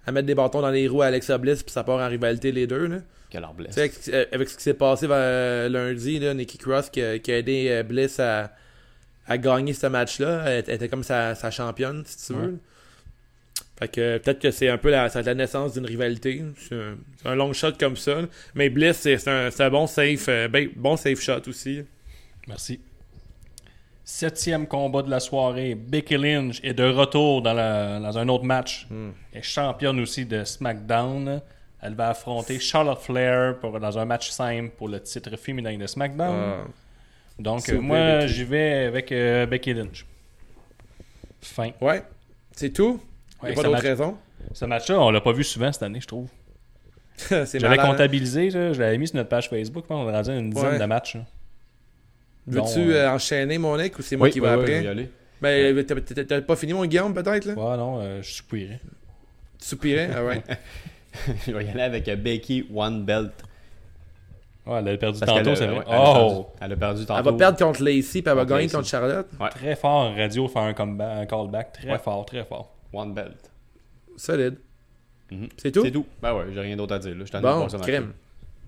[0.05, 2.51] à mettre des bâtons dans les roues à Alexa Bliss, puis ça part en rivalité
[2.51, 2.87] les deux.
[2.87, 2.97] Là.
[3.35, 7.67] Avec, euh, avec ce qui s'est passé euh, lundi, là, Nikki Cross qui a, aidé
[7.69, 8.51] euh, Bliss à,
[9.27, 10.45] à gagner ce match-là.
[10.47, 12.57] Elle, était comme sa, sa, championne, si tu veux.
[13.77, 16.43] Fait que peut-être que c'est un peu la, la naissance d'une rivalité.
[16.57, 16.75] C'est
[17.23, 18.17] un, long shot comme ça.
[18.55, 21.83] Mais Bliss, c'est un, un, bon safe, ben, bon safe shot aussi.
[22.47, 22.79] Merci.
[24.03, 25.75] Septième combat de la soirée.
[25.75, 28.87] Becky Lynch est de retour dans, dans un autre match.
[28.89, 29.11] Hmm.
[29.31, 31.41] Elle est championne aussi de SmackDown.
[31.81, 35.87] Elle va affronter Charlotte Flair pour, dans un match simple pour le titre féminin de
[35.87, 36.35] SmackDown.
[36.37, 36.67] Ah.
[37.39, 40.05] Donc, moi, j'y vais avec euh, Becky Lynch.
[41.41, 41.71] Fin.
[41.79, 42.03] Ouais.
[42.51, 42.99] C'est tout?
[43.41, 44.17] Il n'y a pas d'autre raison?
[44.51, 46.27] Ce match-là, on l'a pas vu souvent cette année, je trouve.
[47.29, 50.85] J'avais comptabilisé, je l'avais mis sur notre page Facebook, on a rendu une dizaine de
[50.85, 51.17] matchs.
[52.47, 54.85] Veux-tu euh, enchaîner, mon mec, ou c'est moi qui vais après?
[55.41, 57.53] Oui, ben, t'as pas fini, mon Guillaume, peut-être, là?
[57.53, 58.81] Ouais, non, je soupirais.
[59.59, 60.09] Tu soupirais?
[60.13, 60.41] Ah ouais.
[61.45, 63.31] je vais y aller avec Becky One Belt.
[64.65, 65.83] Ouais, elle a perdu tantôt, c'est vrai.
[65.89, 66.47] oh!
[66.61, 67.19] Elle a perdu tantôt.
[67.19, 69.27] Elle va perdre contre Lacey, puis elle va gagner contre Charlotte.
[69.51, 71.73] Très fort radio, faire un, comeback, un callback.
[71.73, 72.75] Très fort, très fort.
[72.93, 73.49] One belt.
[74.15, 74.57] Solide.
[75.31, 75.49] Mhm.
[75.57, 75.83] C'est tout?
[75.83, 76.05] C'est tout.
[76.21, 77.15] Ben ouais, j'ai rien d'autre à dire.
[77.15, 77.25] Là.
[77.25, 78.13] Je bon, crème.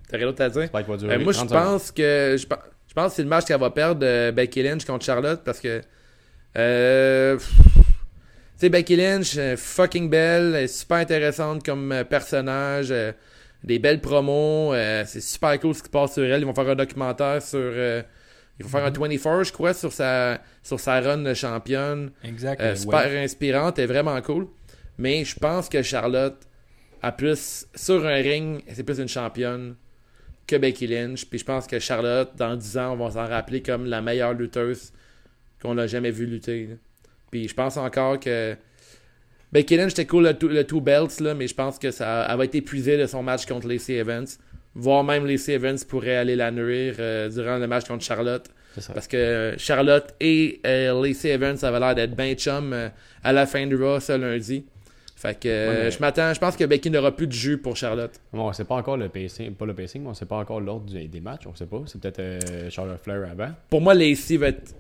[0.10, 0.70] T'as rien d'autre à dire?
[0.70, 2.36] Pas durer ben, moi, je pense que...
[2.38, 5.42] Je, je pense que c'est le match qu'elle va perdre, euh, Becky Lynch contre Charlotte,
[5.44, 5.82] parce que...
[6.58, 7.40] Euh...
[8.62, 12.94] sais, Becky Lynch, euh, fucking belle, super intéressante comme euh, personnage
[13.64, 14.74] des belles promos.
[14.74, 16.42] Euh, c'est super cool ce qui se passe sur elle.
[16.42, 17.60] Ils vont faire un documentaire sur.
[17.60, 18.02] Euh,
[18.60, 19.44] ils vont faire un 24, mhm.
[19.44, 22.12] je crois, sur sa, sur sa run de championne.
[22.24, 22.62] Exact.
[22.62, 24.48] Euh, super inspirante et vraiment cool.
[24.98, 26.38] Mais je pense que Charlotte
[27.02, 27.68] a plus.
[27.76, 29.76] Sur un ring, c'est plus une championne
[30.46, 31.26] que Becky Lynch.
[31.26, 34.34] Puis je pense que Charlotte, dans 10 ans, on va s'en rappeler comme la meilleure
[34.34, 34.92] lutteuse
[35.62, 36.70] qu'on a jamais vu lutter.
[37.32, 38.56] Puis je pense encore que
[39.52, 42.46] Becky Lynch, c'était cool le, two belts, là, mais je pense que ça elle va
[42.46, 44.28] être épuisée de son match contre Lacey Evans.
[44.76, 48.46] Voire même Lacey Evans pourrait aller la nourrir euh, durant le match contre Charlotte.
[48.94, 52.88] Parce que Charlotte et euh, Lacey Evans avaient l'air d'être bien chum euh,
[53.22, 54.64] à la fin du Raw ce lundi.
[55.22, 58.12] Fait que je m'attends, je pense que Becky n'aura plus de jus pour Charlotte.
[58.34, 60.60] Bon, on sait pas encore le pacing, pas le pacing, mais on sait pas encore
[60.60, 61.84] l'ordre des matchs, on sait pas.
[61.86, 63.52] C'est peut-être Charlotte Flair avant.
[63.70, 64.74] Pour moi, Lacey va être.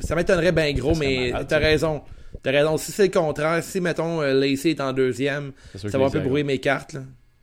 [0.00, 2.02] ça m'étonnerait bien gros, mais t'as raison.
[2.42, 2.76] T'as raison.
[2.76, 6.20] Si c'est le contraire, si, mettons, euh, Lacey est en deuxième, ça va un peu
[6.20, 6.94] brouiller mes cartes.
[6.94, 7.00] Là.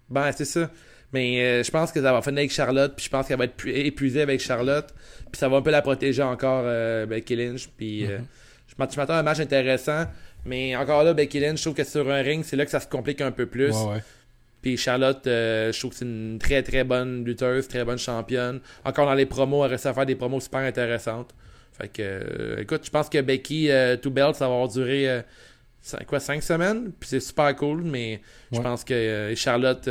[0.10, 0.69] Ben, c'est ça.
[1.13, 3.45] Mais euh, je pense que ça va finir avec Charlotte, puis je pense qu'elle va
[3.45, 4.88] être épuisée avec Charlotte,
[5.31, 7.69] puis ça va un peu la protéger encore, euh, Becky Lynch.
[7.77, 8.19] Puis mm-hmm.
[8.67, 10.05] je m'attends à un match intéressant,
[10.45, 12.79] mais encore là, Becky Lynch, je trouve que sur un ring, c'est là que ça
[12.79, 13.75] se complique un peu plus.
[14.62, 18.62] Puis Charlotte, je trouve que c'est une très très bonne lutteuse, très bonne championne.
[18.84, 21.34] Encore dans les promos, elle reste à faire des promos super intéressantes.
[21.77, 25.10] Fait que, euh, écoute, je pense que Becky euh, To Belt, ça va avoir duré
[25.10, 25.21] euh,
[26.08, 26.91] quoi, 5 semaines?
[26.99, 29.89] Puis c'est super cool, mais je pense que Charlotte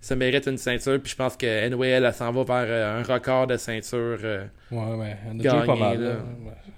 [0.00, 1.00] ça mérite une ceinture.
[1.00, 4.18] Puis je pense que anyway, elle, s'en va vers un record de ceinture.
[4.70, 5.16] ouais, ouais.
[5.30, 6.00] Elle a pas mal.
[6.00, 6.16] Là.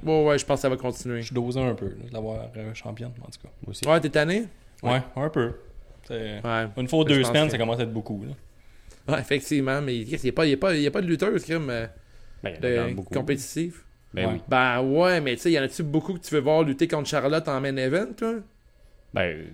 [0.02, 0.24] Ouais.
[0.24, 0.38] ouais.
[0.38, 1.20] je pense que ça va continuer.
[1.20, 3.48] Je suis dosé un peu d'avoir championne, en tout cas.
[3.66, 3.86] aussi.
[3.86, 4.44] Ouais, t'es tanné?
[4.82, 5.52] Ouais, un peu.
[6.10, 8.24] une fois deux semaines, ça commence à être beaucoup.
[8.24, 8.32] Là.
[9.08, 11.66] Ouais, effectivement, mais il n'y a, pas, a, pas, a pas de lutteuse crime,
[12.42, 13.84] ben, de compétitif.
[14.14, 14.40] Ben oui.
[14.46, 17.08] Ben ouais, mais tu sais, y en a-tu beaucoup que tu veux voir lutter contre
[17.08, 18.34] Charlotte en main event, toi?
[19.14, 19.46] Ben,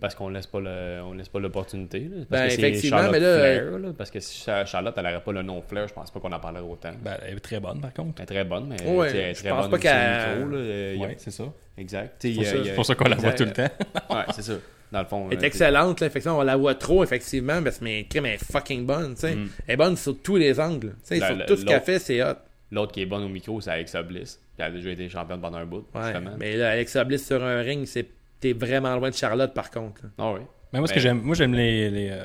[0.00, 2.08] parce qu'on laisse pas le, on laisse pas l'opportunité.
[2.30, 5.62] Ben, effectivement, mais là, Flair, là, Parce que si Charlotte, elle n'aurait pas le nom
[5.62, 6.92] Flair, je pense pas qu'on en parlerait autant.
[7.02, 8.14] Ben, elle est très bonne, par contre.
[8.18, 10.96] Elle est très bonne, mais ouais, elle est très je pense bonne pas qu'elle...
[10.98, 11.44] Oui, c'est ça.
[11.78, 12.16] Exact.
[12.18, 13.70] C'est pour ça, qu'on la voit tout le temps.
[14.10, 14.54] ouais, c'est ça.
[14.92, 15.28] Dans le fond.
[15.30, 16.38] Elle est excellente, là, effectivement.
[16.38, 19.34] On la voit trop, effectivement, parce que mais, elle est fucking bonne, tu sais.
[19.34, 19.48] Mm.
[19.66, 20.94] Elle est bonne sur tous les angles.
[21.06, 22.36] Tu sais, sur tout ce qu'elle fait, c'est hot.
[22.72, 24.40] L'autre qui est bonne au micro, c'est Alexa Bliss.
[24.58, 25.86] Elle a déjà été championne pendant un bout.
[25.94, 28.06] Ouais, mais là, Alexa Bliss sur un ring, c'est
[28.46, 30.02] t'es vraiment loin de Charlotte par contre.
[30.18, 30.40] Ah oui.
[30.72, 32.24] Mais moi, ce que j'aime, moi j'aime les, les, euh,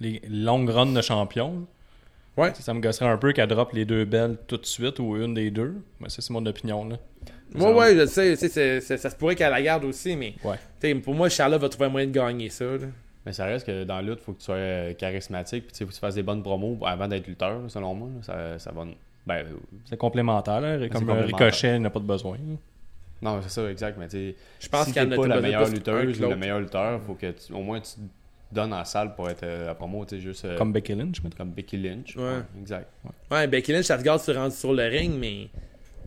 [0.00, 1.66] les, longues runs de champion.
[2.36, 2.52] Ouais.
[2.54, 5.34] Ça me gosserait un peu qu'elle drop les deux belles tout de suite ou une
[5.34, 5.74] des deux.
[6.00, 6.88] Mais ça, c'est mon opinion.
[6.88, 6.96] Là.
[7.54, 8.80] Ouais, ouais, je sais.
[8.80, 10.94] ça se pourrait qu'elle la garde aussi, mais ouais.
[10.96, 12.64] pour moi, Charlotte va trouver un moyen de gagner ça.
[13.26, 15.66] Mais ça reste que dans la lutte, il faut que tu sois euh, charismatique.
[15.66, 18.08] Puis il faut que tu fasses des bonnes promos avant d'être lutteur, selon moi.
[18.22, 18.84] Ça, ça va
[19.26, 19.44] ben,
[19.84, 20.60] c'est complémentaire.
[20.62, 20.88] Là.
[20.88, 22.38] Comme un ricochet, n'a pas de besoin.
[23.20, 23.96] Non, c'est ça, exact.
[23.98, 27.14] Mais tu je pense si t'es pas la meilleure lutteuse ou le meilleur lutteur, faut
[27.14, 27.90] que au moins tu
[28.50, 30.44] donnes en salle pour être euh, à promo, tu sais, juste.
[30.44, 32.16] Euh, comme Becky Lynch, Comme Becky Lynch.
[32.16, 32.40] Ouais.
[32.60, 32.88] exact.
[33.30, 33.46] Ouais.
[33.46, 35.48] Becky Lynch, ça se garde sur, sur le ring, mais.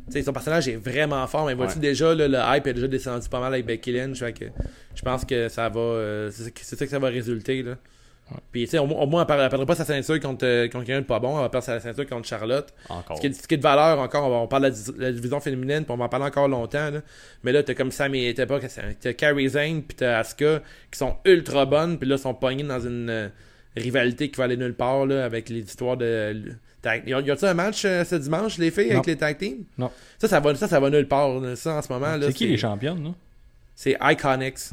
[0.09, 3.39] sais son personnage est vraiment fort, mais vois-tu déjà, le hype est déjà descendu pas
[3.39, 4.23] mal avec Becky Lynch.
[4.95, 5.79] je pense que ça va.
[5.79, 7.61] Euh, c'est ça que ça va résulter.
[7.63, 7.75] Là.
[8.51, 11.01] Puis, tu sais, au, moins, elle ne perdra pas sa ceinture contre, euh, contre quelqu'un
[11.01, 11.35] de pas bon.
[11.35, 12.73] Elle va perdre sa ceinture contre Charlotte.
[12.89, 13.17] Encore.
[13.17, 14.31] Ce qui, est, ce qui est de valeur encore.
[14.31, 16.91] On, parle de la, division féminine, puis on va en parler encore longtemps.
[16.91, 17.01] Là.
[17.43, 18.59] Mais là, t'as comme ça, mais t'as pas.
[18.99, 22.79] T'as Carrie Zane, puis t'as Asuka, qui sont ultra bonnes, puis là, sont pognés dans
[22.79, 23.27] une euh,
[23.75, 26.53] rivalité qui va aller nulle part, là, avec les histoires de.
[26.83, 29.65] Y a-t-il un match euh, ce dimanche, les filles, avec les tag teams?
[29.77, 29.91] Non.
[30.17, 32.17] Ça, ça va, ça, ça va nulle part, ça, en ce moment.
[32.21, 33.11] C'est qui les championnes, là?
[33.75, 34.71] C'est Iconics.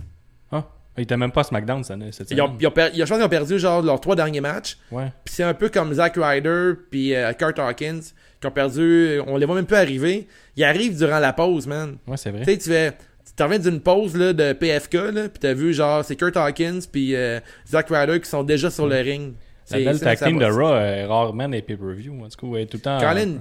[0.99, 3.29] Ils étaient même pas à SmackDown cette ils ont, ils ont je pense qu'ils ont
[3.29, 4.79] perdu genre leurs trois derniers matchs.
[4.91, 5.13] Ouais.
[5.25, 8.01] Puis c'est un peu comme Zack Ryder puis euh, Kurt Hawkins
[8.41, 9.21] qui ont perdu.
[9.27, 10.27] On les voit même plus arriver.
[10.57, 11.97] Ils arrivent durant la pause, man.
[12.07, 12.45] Ouais, c'est vrai.
[12.45, 12.93] Tu sais, tu fais.
[13.37, 16.81] Tu reviens d'une pause là, de PFK, là, puis t'as vu genre c'est Kurt Hawkins
[16.91, 19.35] puis euh, Zack Ryder qui sont déjà sur le ring.
[19.71, 22.25] La belle tag team de Raw est rarement des pay-per-view.
[22.25, 22.99] En tout cas, tout le temps.
[22.99, 23.39] Colin.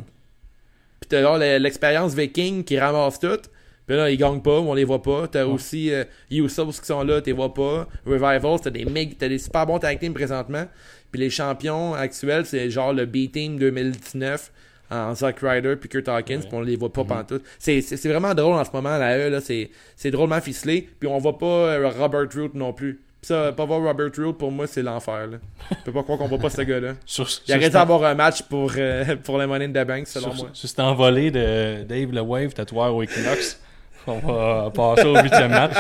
[0.99, 3.39] Puis t'as l'expérience viking qui ramasse tout.
[3.87, 5.27] Puis là, ils gagnent pas, on les voit pas.
[5.27, 7.87] T'as aussi euh, Usos qui sont là, tu les vois pas.
[8.05, 8.85] Revival, t'as des,
[9.17, 10.65] t'as des super bons tag teams présentement.
[11.11, 14.51] Puis les champions actuels, c'est genre le B-Team 2019
[14.89, 17.43] en Zack Ryder puis Kurt Hawkins, puis on les voit pas mm pantoute.
[17.59, 21.07] C'est, c'est, vraiment drôle en ce moment, la E, là, c'est, c'est drôlement ficelé, puis
[21.07, 23.01] on voit pas euh, Robert Root non plus.
[23.21, 25.27] Pis ça, pas voir Robert Root, pour moi, c'est l'enfer.
[25.27, 25.37] Là.
[25.71, 26.93] Je peux pas croire qu'on voit pas ce gars-là.
[27.47, 30.49] Il arrête d'avoir un match pour, euh, pour les Money in the Bank, selon moi.
[30.53, 33.59] Sur cet envolé de Dave Le Wave, tatoueur au Equinox,
[34.07, 35.77] on va passer au huitième match.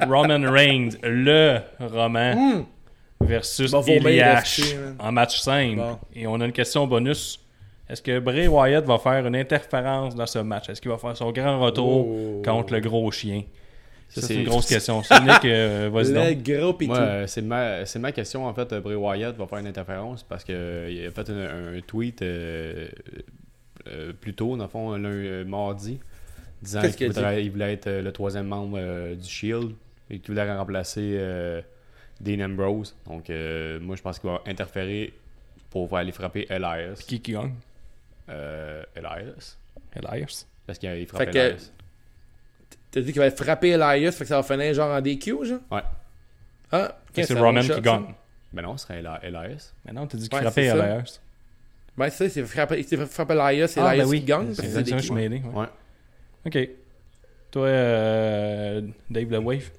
[0.00, 2.34] Roman Reigns, le Roman.
[2.34, 2.64] Hmm
[3.20, 4.60] versus Eliash
[4.98, 5.82] en match simple.
[6.14, 7.38] Et on a une question bonus.
[7.88, 10.68] Est-ce que Bray Wyatt va faire une interférence dans ce match?
[10.68, 12.42] Est-ce qu'il va faire son grand retour oh.
[12.44, 13.42] contre le gros chien?
[14.08, 15.02] c'est une grosse question.
[15.02, 18.74] C'est Nick, euh, Le gros c'est ma, ma, question, en fait.
[18.74, 22.88] Bray Wyatt va faire une interférence parce qu'il a fait un, tweet euh,
[23.88, 25.98] euh, plus tôt, dans le fond, un mardi,
[26.62, 29.72] disant qu'il voulait, être le troisième membre du Shield
[30.10, 31.18] et qu'il voulait remplacer
[32.20, 32.94] Dean Ambrose.
[33.06, 35.12] Donc, euh, moi, je pense qu'il va interférer
[35.70, 36.94] pour aller frapper Elias.
[36.96, 37.54] Puis qui qui gagne?
[38.28, 39.56] Euh, Elias.
[39.96, 41.72] Elias Parce qu'il frappe Elias.
[42.90, 45.60] T'as dit qu'il va frapper Elias, fait que ça va finir genre en DQ, genre?
[45.70, 45.82] Ouais.
[46.72, 48.14] Ah, c'est Roman qui gagne.
[48.52, 49.72] Mais non, ce serait Elias.
[49.84, 51.20] Mais non, t'as dit qu'il frappait Elias.
[51.96, 54.20] Ben, c'est ça, c'est frapper, frapper Elias, et ah, Elias ben oui.
[54.20, 54.54] qui gagne.
[54.54, 55.42] C'est ça, je suis mêlé.
[55.52, 55.66] Ouais.
[56.46, 56.58] Ok.
[57.50, 59.70] Toi, euh, Dave The Wave?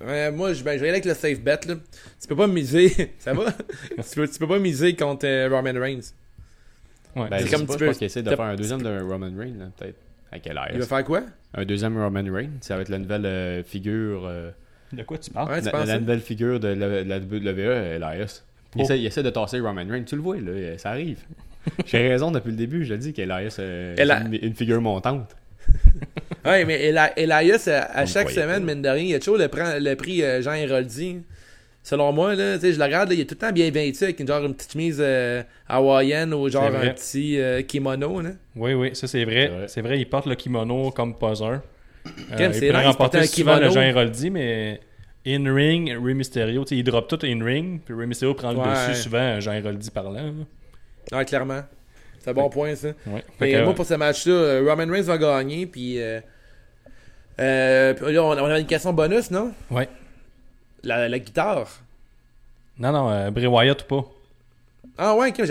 [0.00, 1.60] Moi, je, ben, je vais aller avec le safe bet.
[1.66, 1.76] Là.
[2.20, 3.12] Tu peux pas miser.
[3.18, 3.52] Ça va?
[3.96, 6.12] tu, peux, tu peux pas miser contre euh, Roman Reigns.
[7.16, 7.28] Ouais.
[7.28, 9.98] Ben, comme pas, je pense qu'il essaie de faire un deuxième de Roman Reigns, peut-être.
[10.32, 11.22] À quelle Il va faire quoi?
[11.54, 12.58] Un deuxième Roman Reigns.
[12.60, 14.26] Ça va être la nouvelle euh, figure.
[14.26, 14.50] Euh,
[14.92, 15.50] de quoi tu parles?
[15.50, 18.42] Ouais, tu la, la, nouvelle figure de la, la WWE, Elias.
[18.74, 20.04] Il, essaie, il, essaie, de tasser Roman Reigns.
[20.04, 21.20] Tu le vois, là, ça arrive.
[21.86, 22.84] J'ai raison depuis le début.
[22.84, 25.36] Je dis qu'Elias est une, une figure montante.
[26.44, 29.48] ouais, mais Elias, à, chaque semaine, mine de rien, il a toujours le,
[29.78, 31.22] le prix euh, Jean Héroldi.
[31.84, 34.26] Selon moi, là, je le regarde, il est tout le temps bien vêtu avec une,
[34.26, 38.22] genre une petite chemise euh, hawaïenne ou genre un petit euh, kimono.
[38.22, 38.30] Là.
[38.56, 39.66] Oui, oui, ça c'est vrai.
[39.66, 39.98] C'est vrai.
[39.98, 41.60] il porte le kimono comme poseur.
[42.06, 44.80] Euh, il pourrait remporter souvent le Jean Héroldi, mais
[45.26, 49.52] in-ring, Rey Mysterio, il drop tout in-ring, puis Rey Mysterio prend le dessus souvent, Jean
[49.52, 50.32] Héroldi parlant.
[51.12, 51.64] Ouais, clairement.
[52.24, 52.88] C'est un bon point, ça.
[53.06, 53.62] Ouais.
[53.62, 56.00] moi, pour ce match-là, euh, Roman Reigns va gagner, puis.
[56.00, 56.20] Euh,
[57.38, 59.52] euh, là, on, avait une question bonus, non?
[59.70, 59.88] Ouais.
[60.82, 61.68] La, la guitare.
[62.78, 64.10] Non, non, euh, Bray Wyatt ou pas?
[64.96, 65.42] Ah ouais, ok,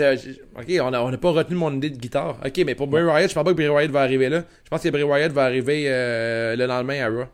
[0.56, 2.38] ok, on n'a on a pas retenu mon idée de guitare.
[2.44, 4.42] Ok, mais pour Bray Wyatt, je pense pas que Bray Wyatt va arriver là.
[4.64, 7.26] Je pense que Bray Wyatt va arriver euh, le lendemain à Raw.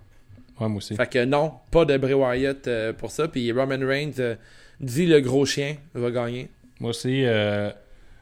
[0.60, 0.96] Ouais, moi aussi.
[0.96, 3.28] Fait que non, pas de Bray Wyatt pour ça.
[3.28, 4.36] Puis Roman Reigns
[4.80, 6.48] dit le gros chien va gagner.
[6.80, 7.24] Moi aussi,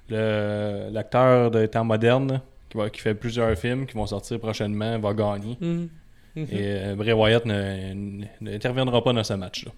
[0.09, 5.15] l'acteur de temps moderne qui, va, qui, fait plusieurs films qui vont sortir prochainement va
[5.15, 5.57] gagner.
[5.61, 5.89] Mhm.
[6.37, 6.47] Mhm.
[6.53, 9.73] Et euh, Bray Wyatt n'interviendra pas dans ce match-là.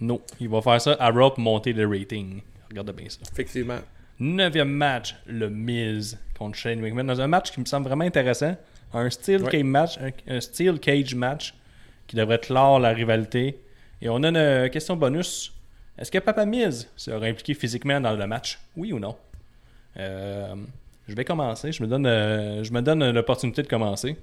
[0.00, 2.40] Non, il va faire ça à Raw pour monter le rating.
[2.70, 3.18] Regardez bien ça.
[3.30, 3.78] Effectivement.
[4.18, 7.04] Neuvième match, le Miz contre Shane McMahon.
[7.04, 8.56] Dans un match qui me semble vraiment intéressant.
[8.92, 11.54] Un steel, cage, match, un, steel cage match
[12.06, 13.60] qui devrait clore la rivalité.
[14.02, 15.52] Et on a une question bonus
[16.00, 18.58] est-ce que Papa Miz sera impliqué physiquement dans le match?
[18.76, 19.16] Oui ou non?
[19.96, 20.54] Euh,
[21.08, 21.72] Je vais commencer.
[21.72, 24.16] Je me donne, euh, je me donne l'opportunité de commencer.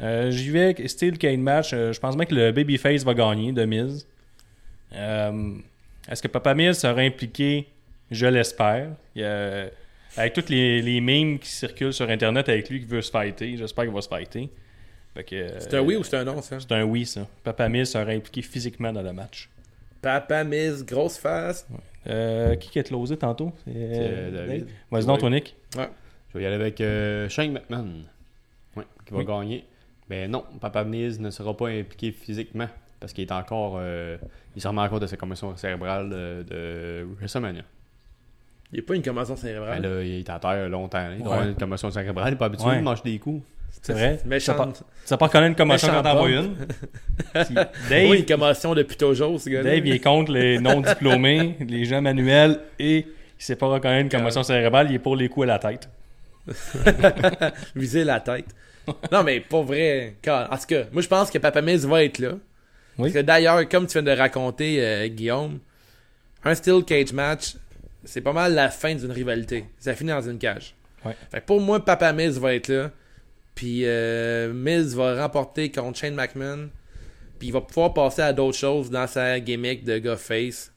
[0.00, 1.70] Euh, j'y vais style Kane match.
[1.70, 4.06] je pense bien que le Babyface va gagner de Miz.
[4.92, 7.66] Est-ce que Papa Miz sera impliqué?
[8.10, 8.88] Je l'espère.
[10.16, 13.56] avec toutes les, les memes qui circulent sur Internet avec lui qui veut se fighter,
[13.56, 14.48] j'espère qu'il va se fighter.
[15.28, 16.60] C'est un oui ou c'est un non, ça?
[16.60, 17.26] C'est un oui, ça.
[17.42, 19.48] Papa Miz sera impliqué physiquement dans le match.
[20.02, 21.66] Papa Miz, grosse face.
[22.08, 23.52] Euh, qui qui a closé tantôt?
[23.64, 24.68] C'est euh, David.
[24.90, 25.56] Vas-y donc, toi, Nick.
[25.76, 25.88] Ouais.
[26.28, 28.04] Je vais y aller avec euh, Shane McMahon.
[28.76, 29.64] Ouais, qui va gagner.
[30.08, 32.68] Mais non, Papa Miz ne sera pas impliqué physiquement
[33.00, 33.80] parce qu'il est encore.
[34.54, 37.62] il s'en remet encore de sa commotion cérébrale de, de WrestleMania.
[38.72, 39.80] Il n'y a pas une commotion cérébrale?
[39.80, 41.08] Ben là, il est à terre longtemps.
[41.18, 42.28] Il a une commotion cérébrale.
[42.28, 43.42] Il n'est pas habitué de manger des coups.
[43.82, 44.18] C'est vrai?
[44.24, 44.82] Méchante.
[45.04, 46.56] Ça pas reconnaître une commotion quand t'en vois une.
[47.34, 49.70] Dave, oui, une commotion depuis toujours, ce gars-là.
[49.70, 53.06] Dave, il est contre les non-diplômés, les gens manuels, et il
[53.38, 55.88] sait pas reconnaître une commotion cérébrale, il est pour les coups à la tête.
[57.76, 58.46] Viser la tête.
[59.12, 60.16] Non, mais pas vrai.
[60.26, 62.30] En tout cas, moi, je pense que Papa Miz va être là.
[62.98, 63.10] Oui.
[63.10, 65.58] Parce que d'ailleurs, comme tu viens de raconter, euh, Guillaume,
[66.44, 67.54] un Steel Cage match,
[68.04, 69.64] c'est pas mal la fin d'une rivalité.
[69.78, 70.74] Ça finit dans une cage.
[71.04, 71.16] Ouais.
[71.30, 72.90] Fait pour moi, Papa Miz va être là.
[73.56, 76.68] Puis euh, Miz va remporter contre Shane McMahon.
[77.40, 80.72] Puis il va pouvoir passer à d'autres choses dans sa gimmick de gars face.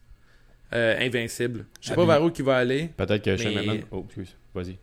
[0.73, 1.65] Euh, invincible.
[1.81, 2.89] Je sais pas vers où il va aller.
[2.95, 3.81] Peut-être que Shane McMahon.
[3.91, 4.35] Oh, excuse.
[4.55, 4.77] Vas-y.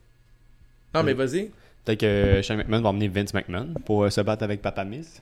[0.95, 1.51] Non, mais vas-y.
[1.85, 5.21] Peut-être que Shane McMahon va emmener Vince McMahon pour se battre avec Papa Miss.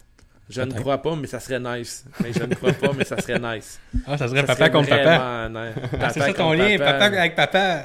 [0.48, 2.04] Je ne crois pas, mais ça serait nice.
[2.22, 3.80] Mais je ne crois pas, mais ça serait nice.
[4.06, 5.50] Ah, ça serait papa contre papa.
[6.12, 7.04] C'est ça ton lien, papa.
[7.06, 7.84] avec papa.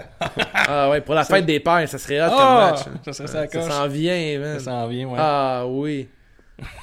[0.53, 2.71] ah ouais, pour la fête des pères, ça serait hot comme ah!
[2.71, 2.85] match.
[3.05, 4.59] Ça serait ça, ça s'en vient, man.
[4.59, 5.17] Ça s'en vient, ouais.
[5.19, 6.09] Ah oui.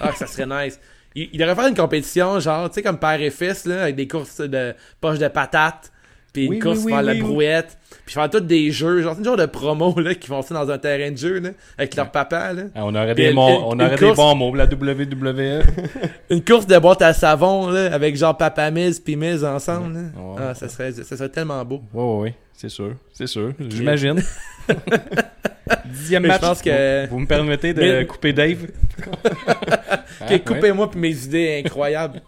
[0.00, 0.80] Ah, ça serait nice.
[1.14, 3.96] Il, il devrait faire une compétition, genre, tu sais, comme père et fils, là, avec
[3.96, 5.92] des courses de poches de patates
[6.32, 7.78] puis une course oui, la brouette.
[8.04, 10.54] Puis faire tous des jeux, genre, c'est une genre de promo là, qui vont ça
[10.54, 12.52] dans un terrain de jeu là, avec leur papa.
[12.52, 12.62] Là.
[12.74, 15.62] Ah, on aurait, des, on aurait des bons mots, la WWE.
[16.30, 19.94] une course de boîte à savon là, avec genre Papa Miz puis Miz ensemble.
[19.94, 20.00] Là.
[20.38, 21.82] Ah, ça serait, ça serait tellement beau.
[21.92, 22.34] Ouais, ouais, ouais.
[22.52, 23.52] C'est sûr, c'est sûr.
[23.68, 24.22] J'imagine.
[25.84, 26.40] Dixième match.
[26.40, 27.08] Je pense que...
[27.08, 28.68] Vous me permettez de couper Dave?
[30.22, 32.22] okay, Coupez-moi puis mes idées incroyables.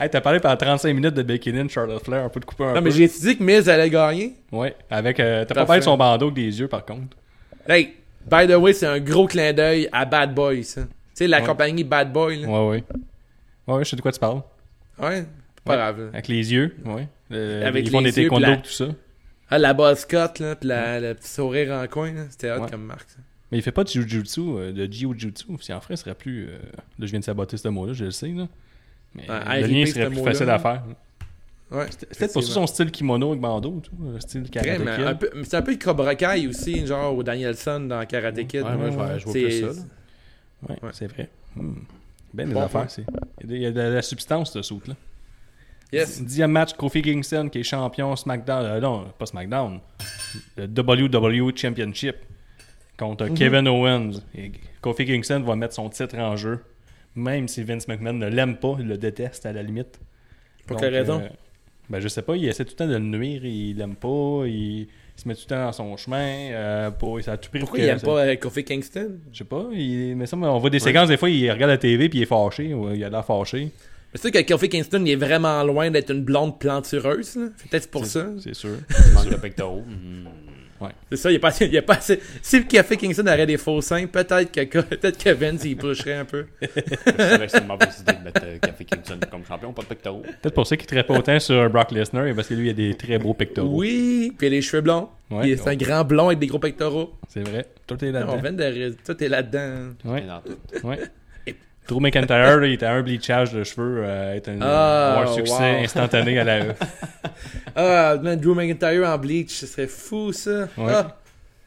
[0.00, 2.64] Hey, t'as parlé pendant 35 minutes de Becky Lynch, Charlotte Flair, un peu de couper
[2.64, 2.80] un non, peu.
[2.82, 4.34] mais j'ai dit que Miz allait gagner.
[4.52, 5.18] Ouais, avec.
[5.18, 7.16] Euh, t'as pas parlé son bandeau avec des yeux, par contre.
[7.68, 7.94] Hey,
[8.30, 10.82] by the way, c'est un gros clin d'œil à Bad Boy, ça.
[10.82, 12.48] Tu sais, la compagnie Bad Boy, là.
[12.48, 12.84] Ouais, ouais.
[13.66, 14.42] Ouais, je sais de quoi tu parles.
[15.00, 15.24] Ouais,
[15.64, 16.10] pas grave.
[16.12, 17.08] Avec les yeux, ouais.
[17.64, 18.86] avec ils font des taekwondo, tout ça.
[19.50, 22.22] Ah, la boss cut, là, pis la, le petit sourire en coin, là.
[22.30, 23.18] C'était hot comme marque, ça.
[23.50, 25.46] Mais il fait pas de jujutsu, euh, de jiu-jitsu.
[25.60, 26.48] Si en ferait, ce serait plus.
[26.48, 26.58] Euh,
[26.98, 28.46] là, je viens de saboter ce mot-là, je le sais, là.
[29.14, 30.82] Mais le lien serait plus facile à faire.
[31.70, 35.44] Ouais, c'est peut-être pour ça son style kimono avec bandeau, tout, le style Karate Kid.
[35.44, 38.62] C'est un peu le Cobra Kai aussi, genre au Danielson dans Karate Kid.
[38.62, 39.82] Ouais, moi, je vois, je vois plus ça.
[40.66, 41.28] Ouais, c'est vrai.
[41.54, 41.74] Hmm.
[42.32, 43.04] Ben des affaires, c'est.
[43.44, 44.94] Il y a de la substance, ce saut là
[45.92, 46.22] Yes.
[46.22, 48.64] Dixième match, Kofi Kingston qui est champion SmackDown.
[48.64, 49.80] Euh, non, pas SmackDown.
[50.56, 52.16] Le WWE Championship
[52.98, 53.34] contre mm-hmm.
[53.34, 54.20] Kevin Owens.
[54.34, 56.62] Et Kofi Kingston va mettre son titre en jeu
[57.18, 60.00] même si Vince McMahon ne l'aime pas, il le déteste à la limite.
[60.66, 61.28] Pour quelle raison euh,
[61.90, 64.44] ben, Je sais pas, il essaie tout le temps de le nuire, il l'aime pas,
[64.46, 64.86] il...
[65.16, 66.50] se met tout le temps dans son chemin.
[66.52, 67.20] Euh, pour...
[67.22, 69.18] ça a tout pris Pourquoi il aime pas euh, Kofi Kingston?
[69.32, 70.14] Je sais pas, il...
[70.16, 72.26] mais ça, on voit des séquences, des fois, il regarde la TV puis il est
[72.26, 73.64] fâché, ou il a l'air fâché.
[74.12, 77.34] Mais c'est sûr que Kofi Kingston il est vraiment loin d'être une blonde plantureuse.
[77.68, 78.26] Peut-être pour ça.
[78.40, 78.76] C'est sûr.
[79.06, 79.84] Il manque de pectoraux.
[80.80, 80.90] Ouais.
[81.10, 82.20] C'est ça, il n'y a, pas assez, il a pas assez.
[82.40, 86.14] Si le Café Kingston aurait des faux seins, peut-être que, peut-être que Vince il pusherait
[86.14, 86.46] un peu.
[86.60, 90.22] c'est une mauvaise idée de mettre euh, Café Kingston comme champion, pas de pectoraux.
[90.22, 92.74] Peut-être pour ça qu'il ne pas autant sur Brock Lesnar, parce que lui, il a
[92.74, 93.76] des très beaux pectoraux.
[93.78, 95.08] Oui, puis il a les cheveux blonds.
[95.30, 97.12] Ouais, c'est un grand blond avec des gros pectoraux.
[97.28, 97.66] C'est vrai.
[97.86, 98.96] Tout est là-dedans.
[99.04, 99.94] Tout est là-dedans.
[100.04, 101.00] Ouais.
[101.88, 106.38] Drew McIntyre, il était un bleachage de cheveux, euh, est un, ah, un succès instantané
[106.38, 106.74] à la E.
[107.74, 110.68] ah, man, Drew McIntyre en bleach, ce serait fou ça.
[110.76, 110.92] Ouais.
[110.92, 111.16] Ah.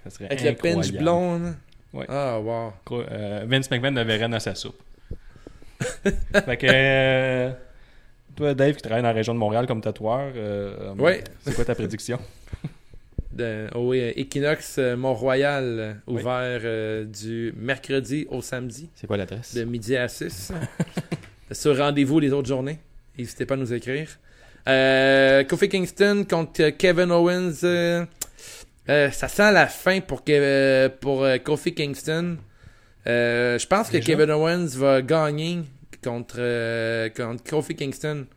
[0.04, 1.56] ça serait Avec le pinch blond.
[1.92, 2.06] Ouais.
[2.08, 2.72] Ah, wow.
[2.92, 4.80] Euh, Vince McMahon n'avait rien à sa soupe.
[6.04, 6.68] fait que.
[6.70, 7.52] Euh,
[8.36, 10.32] toi, Dave, qui travaille dans la région de Montréal comme tatoueur,
[11.00, 11.24] ouais.
[11.42, 12.20] c'est quoi ta prédiction?
[13.34, 18.90] De, oh Equinox euh, Mont-Royal, euh, ouvert du mercredi au samedi.
[18.96, 19.56] C'est quoi l'adresse?
[19.56, 20.52] De midi à 6.
[21.52, 22.80] Sur rendez-vous les autres journées.
[23.18, 24.20] N'hésitez pas à nous écrire.
[25.50, 27.62] Kofi Kingston contre Kevin Owens.
[28.88, 30.24] ça sent la fin pour,
[31.02, 32.38] pour Kofi Kingston.
[33.06, 35.60] je pense que Kevin Owens va gagner
[36.02, 38.28] contre, contre Kofi Kingston.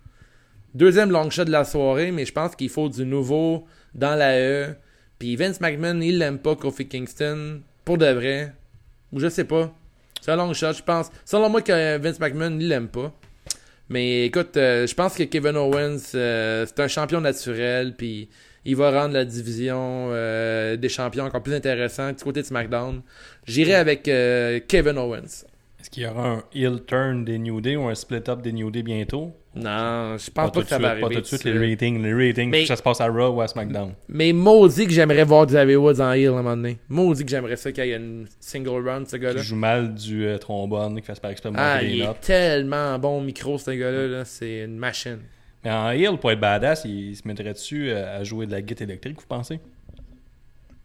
[0.74, 4.36] Deuxième long shot de la soirée, mais je pense qu'il faut du nouveau dans la
[4.36, 4.74] E.
[5.18, 8.52] Puis Vince McMahon, il l'aime pas, Kofi Kingston, pour de vrai.
[9.12, 9.74] Ou je sais pas.
[10.20, 11.10] C'est un long je pense.
[11.24, 13.12] Selon moi, que Vince McMahon, il l'aime pas.
[13.90, 18.30] Mais écoute, euh, je pense que Kevin Owens, euh, c'est un champion naturel, puis
[18.64, 23.02] il va rendre la division euh, des champions encore plus intéressante du côté de SmackDown.
[23.46, 25.44] J'irai avec Kevin Owens.
[25.78, 28.70] Est-ce qu'il y aura un heel turn des New Day ou un split-up des New
[28.70, 29.34] Day bientôt?
[29.56, 31.02] Non, je pense pas, que ça va arriver.
[31.02, 33.46] Pas tout de suite, les ratings, les ratings, ça se passe à Raw ou à
[33.46, 33.94] SmackDown.
[34.08, 36.78] Mais maudit que j'aimerais voir Xavier Woods en heel à un moment donné.
[36.88, 39.40] Maudit que j'aimerais ça qu'il y ait une single run, ce gars-là.
[39.40, 43.20] Qui joue mal du euh, trombone, qui fasse par exprès Ah, il est tellement bon
[43.20, 44.24] micro, ce gars-là.
[44.24, 45.20] C'est une machine.
[45.62, 48.60] Mais en heel, pour être badass, il se mettrait dessus euh, à jouer de la
[48.60, 49.60] guitare électrique, vous pensez?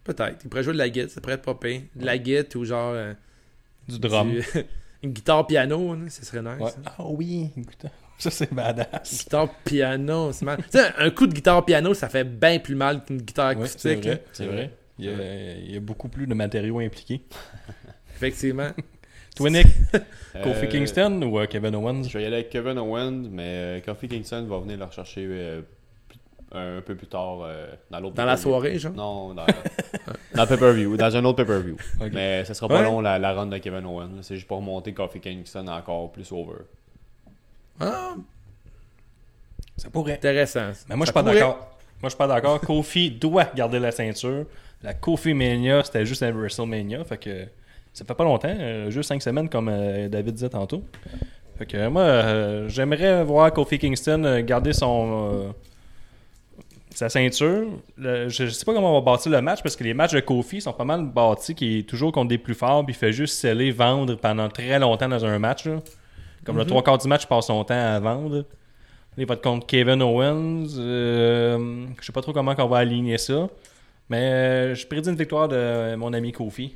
[0.04, 0.38] Peut-être.
[0.44, 1.82] Il pourrait jouer de la guitare, ça pourrait être pas pire.
[1.96, 2.92] De la guitare ou genre...
[2.94, 3.12] Euh,
[3.88, 4.32] du drum.
[5.02, 6.76] une guitare piano, ce serait nice.
[6.86, 7.90] Ah oui, une guitare.
[8.20, 9.24] Ça, c'est badass.
[9.24, 10.58] Guitare piano, c'est mal.
[10.58, 14.08] tu sais, un coup de guitare piano, ça fait bien plus mal qu'une guitare acoustique.
[14.32, 14.70] c'est vrai.
[14.98, 17.22] Il, y a, beaucoup plus de matériaux impliqués.
[18.16, 18.70] Effectivement.
[19.34, 19.66] Toi, Nick,
[20.42, 22.02] Kofi Kingston ou euh, Kevin Owens?
[22.02, 25.26] Je vais y aller avec Kevin Owens, mais euh, Kofi Kingston va venir le rechercher
[25.26, 25.62] euh,
[26.52, 27.48] un peu plus tard
[27.90, 28.92] dans l'autre Dans la soirée, genre?
[28.92, 29.46] Non, dans,
[30.34, 31.76] dans pay-per-view, dans un autre pay-per-view.
[32.12, 34.18] Mais ce sera pas long la, la run de Kevin Owens.
[34.20, 36.58] C'est juste pour remonter Kofi Kingston encore plus over.
[37.80, 38.14] Ah.
[39.76, 40.14] Ça pourrait.
[40.14, 40.72] Intéressant.
[40.88, 41.56] Mais moi, je suis pas d'accord.
[42.00, 42.60] Moi, je suis pas d'accord.
[42.60, 44.46] Kofi doit garder la ceinture.
[44.82, 47.04] La Kofi Mania, c'était juste un WrestleMania.
[47.04, 47.46] Fait que
[47.92, 50.82] ça fait pas longtemps, euh, juste 5 semaines, comme euh, David disait tantôt.
[51.58, 55.54] Fait que moi, j'aimerais voir Kofi Kingston garder son
[56.94, 57.66] sa ceinture.
[57.98, 60.60] je, sais pas comment on va bâtir le match parce que les matchs de Kofi
[60.60, 63.36] sont pas mal bâtis, qui est toujours contre des plus forts, puis il fait juste
[63.36, 65.68] sceller, vendre pendant très longtemps dans un match.
[66.44, 66.68] Comme le mhm.
[66.68, 68.44] trois quarts du match, il passe son temps à vendre.
[69.18, 70.76] Il va être contre Kevin Owens.
[70.78, 73.48] Euh, je sais pas trop comment on va aligner ça.
[74.08, 76.74] Mais euh, je prédis une victoire de mon ami Kofi.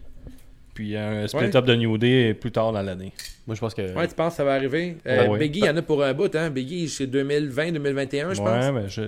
[0.75, 3.12] Puis un split-up de New Day plus tard dans l'année.
[3.47, 3.95] Moi, je pense que.
[3.95, 4.97] Ouais, tu penses que ça va arriver?
[5.07, 6.51] Euh, Biggie, il y en a pour un bout, hein?
[6.51, 8.41] Biggie, c'est 2020-2021, je pense.
[8.41, 9.03] Ouais, mais je...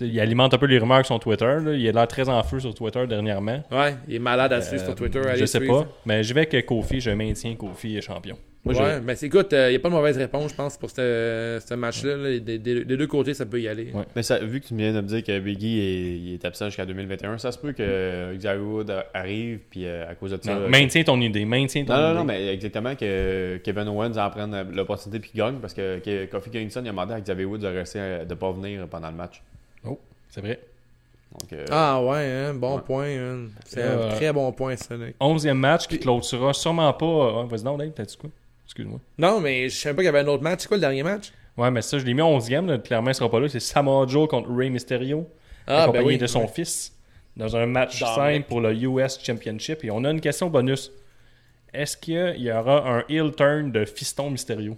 [0.00, 1.44] il alimente un peu les rumeurs sur son Twitter.
[1.44, 1.72] Là.
[1.72, 3.62] Il a l'air très en feu sur Twitter dernièrement.
[3.70, 5.22] Ouais, il est malade à suivre sur Twitter.
[5.36, 5.86] Je sais pas.
[6.04, 8.36] Mais je vais avec Kofi, je maintiens Kofi est champion.
[8.64, 10.88] Moi, ouais, mais écoute, il euh, n'y a pas de mauvaise réponse, je pense, pour
[10.90, 12.38] ce match-là.
[12.40, 13.92] Des, deux côtés, ça peut y aller.
[14.16, 16.86] Mais ça, vu que tu viens de me dire que Biggie est, est absent jusqu'à
[16.86, 20.54] 2021, ça se peut que Xavier Wood arrive, puis euh, à cause de ça.
[20.68, 22.08] maintiens ton idée, maintiens ton non, idée.
[22.08, 26.50] Non, non, mais exactement que Kevin Owens en prenne l'opportunité puis gagne, parce que Kofi
[26.50, 29.42] Kingston a demandé à Xavier Wood de rester, de ne pas venir pendant le match.
[29.86, 29.98] Oh,
[30.30, 30.58] c'est vrai.
[31.52, 33.08] Euh, ah ouais, hein, bon point.
[33.08, 33.48] Hein.
[33.66, 34.94] C'est un très bon point, ça.
[35.20, 37.44] 11e match qui clôturera sûrement pas.
[37.44, 38.30] Vas-y, non, Dave, t'as dit quoi?
[38.66, 39.00] Excuse-moi.
[39.18, 40.60] Non, mais je savais pas qu'il y avait un autre match.
[40.62, 41.32] C'est quoi le dernier match?
[41.56, 42.82] Ouais, mais ça, je l'ai mis 11e.
[42.82, 43.48] Clairement, il sera pas là.
[43.48, 45.28] C'est Samoa Joe contre Rey Mysterio.
[45.66, 46.92] Ah, ben accompagné de son fils.
[47.36, 49.84] Dans un match simple pour le US Championship.
[49.84, 50.92] Et on a une question bonus.
[51.72, 54.76] Est-ce qu'il y aura un heel turn de Fiston Mysterio?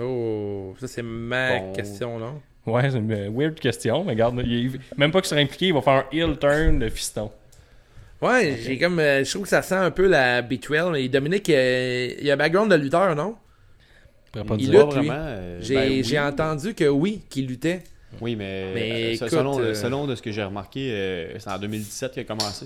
[0.00, 4.04] Oh, ça c'est ma question, non Ouais, c'est une weird question.
[4.04, 4.34] Mais regarde,
[4.96, 7.30] même pas qu'il sera impliqué, il va faire un heel turn de Fiston.
[8.22, 9.00] Ouais, j'ai comme.
[9.00, 10.96] Euh, je trouve que ça sent un peu la B12.
[10.96, 13.34] Et Dominique, euh, il y a un background de lutteur, non?
[14.58, 15.08] Il lutte, lui.
[15.10, 17.82] Euh, ben j'ai entendu que oui, qu'il luttait.
[18.20, 22.64] Oui, mais, selon, selon de ce que j'ai remarqué, c'est en 2017 qu'il a commencé.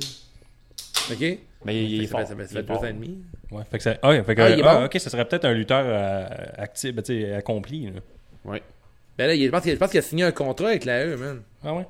[1.11, 1.38] OK.
[1.64, 2.20] Mais il, est fort.
[2.26, 3.18] Ça fait, deux ans et demi.
[3.50, 6.94] Ouais, fait que ça, ah, fait que, ah, ok, ça serait peut-être un lutteur actif,
[6.94, 7.86] ben, accompli.
[7.86, 8.00] Là.
[8.44, 8.62] Ouais.
[9.16, 11.42] Ben là, je pense qu'il a signé un contrat avec la E, man.
[11.64, 11.86] Ah ouais?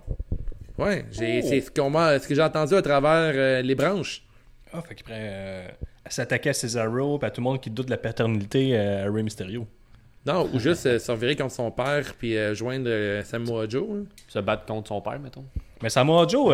[0.78, 4.22] Ouais, c'est ce, ce que j'ai entendu à travers euh, les branches.
[4.72, 5.68] Ah, fait qu'il pourrait euh,
[6.08, 9.12] s'attaquer à Cesaro et à tout le monde qui doute de la paternité euh, à
[9.12, 9.66] Rey Mysterio.
[10.26, 13.86] Non, ou juste s'en virer contre son père puis joindre Samoa Joe.
[13.92, 14.04] Hein.
[14.26, 15.44] Se battre contre son père, mettons.
[15.82, 16.52] Mais Samoa Joe,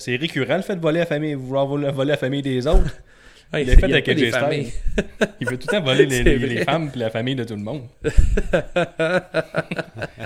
[0.00, 2.98] c'est récurrent le fait de voler la famille, vouloir voler la famille des autres.
[3.54, 4.72] il l'a fait avec Styles.
[5.40, 7.62] il veut tout le temps voler les, les, femmes et la famille de tout le
[7.62, 7.82] monde.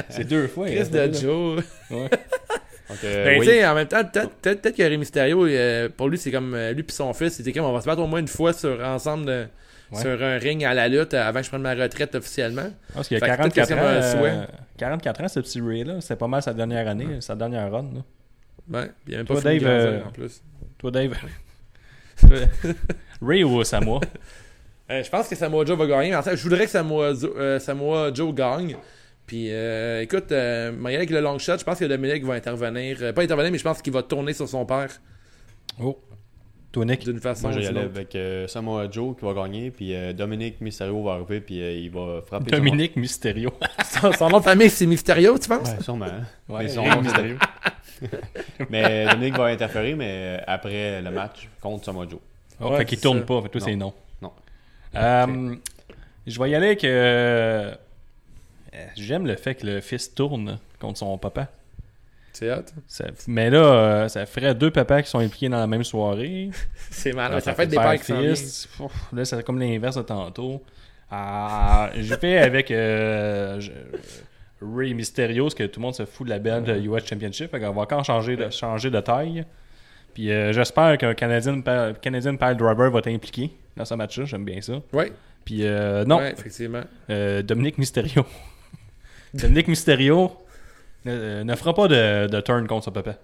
[0.09, 0.67] c'est deux fois.
[0.67, 1.63] Chris de Joe.
[1.91, 2.09] Ouais.
[3.05, 6.31] Euh, ben, tu sais, en même temps, peut-être que Rey Mysterio, euh, pour lui, c'est
[6.31, 8.29] comme euh, lui et son fils, c'était comme on va se battre au moins une
[8.29, 9.49] fois sur, ensemble
[9.95, 12.71] sur un ring à la lutte avant que je prenne ma retraite officiellement.
[12.71, 14.47] Ah, parce qu'il y a 44 ans,
[14.79, 16.01] 44 ans, ce petit Ray-là.
[16.01, 17.91] C'est pas mal sa dernière année, sa dernière run.
[17.95, 18.81] Là.
[18.81, 20.43] Ouais, il a même pas toi, Dave, en plus.
[20.79, 21.15] Toi, Dave.
[23.23, 24.01] Ray ou Samoa?
[24.89, 26.15] Je pense que Samoa Joe va gagner.
[26.15, 27.13] En fait, je voudrais que Samoa,
[27.59, 28.77] Samoa Joe gagne.
[29.33, 32.99] Puis euh, écoute, euh, avec le long shot, je pense que Dominique va intervenir.
[33.01, 34.91] Euh, pas intervenir, mais je pense qu'il va tourner sur son père.
[35.83, 35.99] Oh.
[36.71, 37.03] Tonic.
[37.03, 37.49] D'une façon.
[37.49, 41.41] Moi, j'y allais avec euh, Samoa Joe qui va gagner, puis Dominique Mysterio va arriver,
[41.41, 42.51] puis il va frapper.
[42.51, 43.55] Dominique Mysterio.
[44.19, 45.71] son, nom de famille, c'est Mysterio, tu penses?
[45.71, 46.05] Ouais, sûrement.
[46.05, 46.27] Hein.
[46.51, 47.39] Ouais, mais son nom Mysterio.
[48.69, 52.21] mais Dominique va interférer, mais après le match contre Samoa Joe.
[52.61, 53.95] Oh, fait qu'il tourne pas, fait tout c'est non.
[54.21, 54.33] Non.
[54.95, 56.85] Je vais y aller avec.
[58.75, 61.49] Euh, j'aime le fait que le fils tourne contre son papa.
[62.33, 62.65] C'est hot.
[63.29, 66.51] mais là, euh, ça ferait deux papas qui sont impliqués dans la même soirée.
[66.91, 67.41] c'est malin.
[67.41, 70.63] ça, fait, des pères qui Là, c'est comme l'inverse de tantôt.
[71.11, 73.61] Ah, je vais avec euh,
[74.63, 77.51] Ray Mysterio, parce que tout le monde se fout de la belle de US Championship.
[77.53, 79.45] On va encore changer de, changer de taille.
[80.15, 81.61] Puis j'espère qu'un Canadian,
[82.01, 84.25] Canadian Pile Driver va être impliqué dans ce match-là.
[84.25, 84.81] J'aime bien ça.
[84.95, 85.13] Oui.
[85.45, 85.65] Puis
[86.07, 86.17] non.
[86.17, 86.85] Ouais, effectivement.
[87.45, 88.25] Dominique Mysterio.
[89.35, 90.33] Dominique Mysterio
[91.05, 93.17] ne, ne, fera pas de, de, turn contre son papa.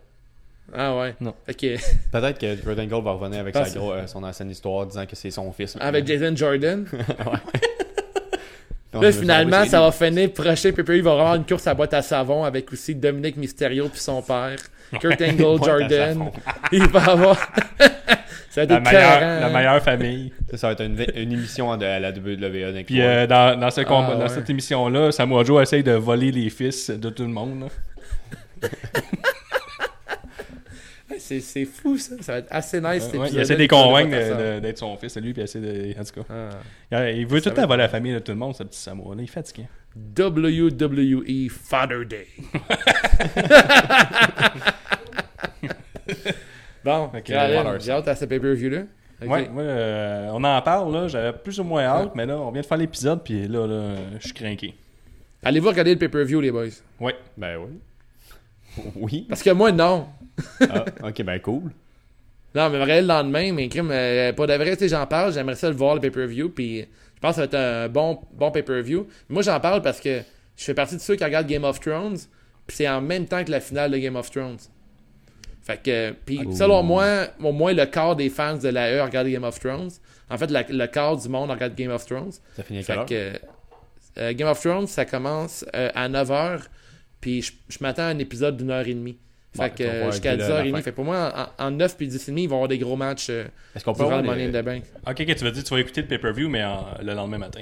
[0.75, 1.15] Ah ouais.
[1.21, 1.35] Non.
[1.49, 1.61] Ok.
[2.13, 5.31] Peut-être que Kurt Angle va revenir avec sa euh, son ancienne histoire disant que c'est
[5.31, 5.77] son fils.
[5.81, 6.87] Avec Jason Jordan.
[6.93, 7.61] ouais.
[9.01, 10.33] Là, finalement, ça va finir.
[10.33, 13.89] Prochain PPU, il va avoir une course à boîte à savon avec aussi Dominique Mysterio
[13.89, 14.57] puis son père.
[15.01, 16.31] Kurt Angle, Jordan.
[16.73, 17.39] il va avoir.
[18.51, 20.33] Ça la, meilleure, la meilleure famille.
[20.55, 22.83] Ça, va être une, une émission de, à la WWE.
[22.85, 26.33] Puis euh, dans, dans, ce combat, ah, dans cette émission-là, Samoa Joe essaye de voler
[26.33, 27.69] les fils de tout le monde.
[31.19, 33.11] c'est fou ça, ça va être assez nice.
[33.13, 35.95] Ouais, il essaie de les convaincre d'être son fils, lui, puis essaie de.
[36.01, 36.27] En tout cas.
[36.91, 37.11] Ah.
[37.11, 39.15] Il veut tout le temps voler la famille de tout le monde, ce petit Samoa.
[39.19, 39.67] Il est fatigué.
[39.97, 42.27] WWE Father Day.
[46.89, 47.11] bon,
[47.80, 48.82] j'ai hâte à ce pay-per-view-là.
[49.26, 51.09] Ouais, euh, on en parle, là.
[51.09, 53.95] J'avais plus ou moins hâte, mais là, on vient de faire l'épisode, puis là, là,
[54.18, 54.74] je suis craqué.
[55.43, 56.66] Allez-vous regarder le pay-per-view, les boys?
[57.01, 57.12] Oui.
[57.36, 58.82] Ben oui.
[58.97, 59.26] oui.
[59.28, 60.07] Parce que moi, non.
[60.61, 61.72] ah, ok, ben cool.
[62.55, 65.32] Non, mais vrai, le lendemain, mais crime, euh, pas de vrai, tu sais, j'en parle,
[65.32, 68.20] j'aimerais ça le voir, le pay-per-view, puis je pense que ça va être un bon,
[68.32, 69.07] bon pay-per-view.
[69.28, 70.20] Moi, j'en parle parce que
[70.57, 72.18] je fais partie de ceux qui regardent Game of Thrones,
[72.66, 74.59] puis c'est en même temps que la finale de Game of Thrones.
[75.69, 79.29] Fait que, puis selon moi, au moins le quart des fans de la E regardent
[79.29, 79.91] Game of Thrones.
[80.31, 82.33] En fait, le quart du monde regarde Game of Thrones.
[82.57, 83.33] Ça finit à que,
[84.16, 86.62] euh, Game of Thrones, ça commence euh, à 9h,
[87.21, 89.19] puis je, m'attends à un épisode d'une heure et demie.
[89.55, 90.83] Fait que jusqu'à 10h30.
[90.83, 93.27] Fait pour moi, en, 9 puis 10 et demi, ils vont avoir des gros matchs
[93.29, 93.45] euh,
[93.77, 94.85] Est-ce qu'on peut avoir Money in the Bank.
[95.07, 96.62] Ok, ok, tu vas dire tu vas écouter le pay-per-view, mais
[97.03, 97.61] le lendemain matin.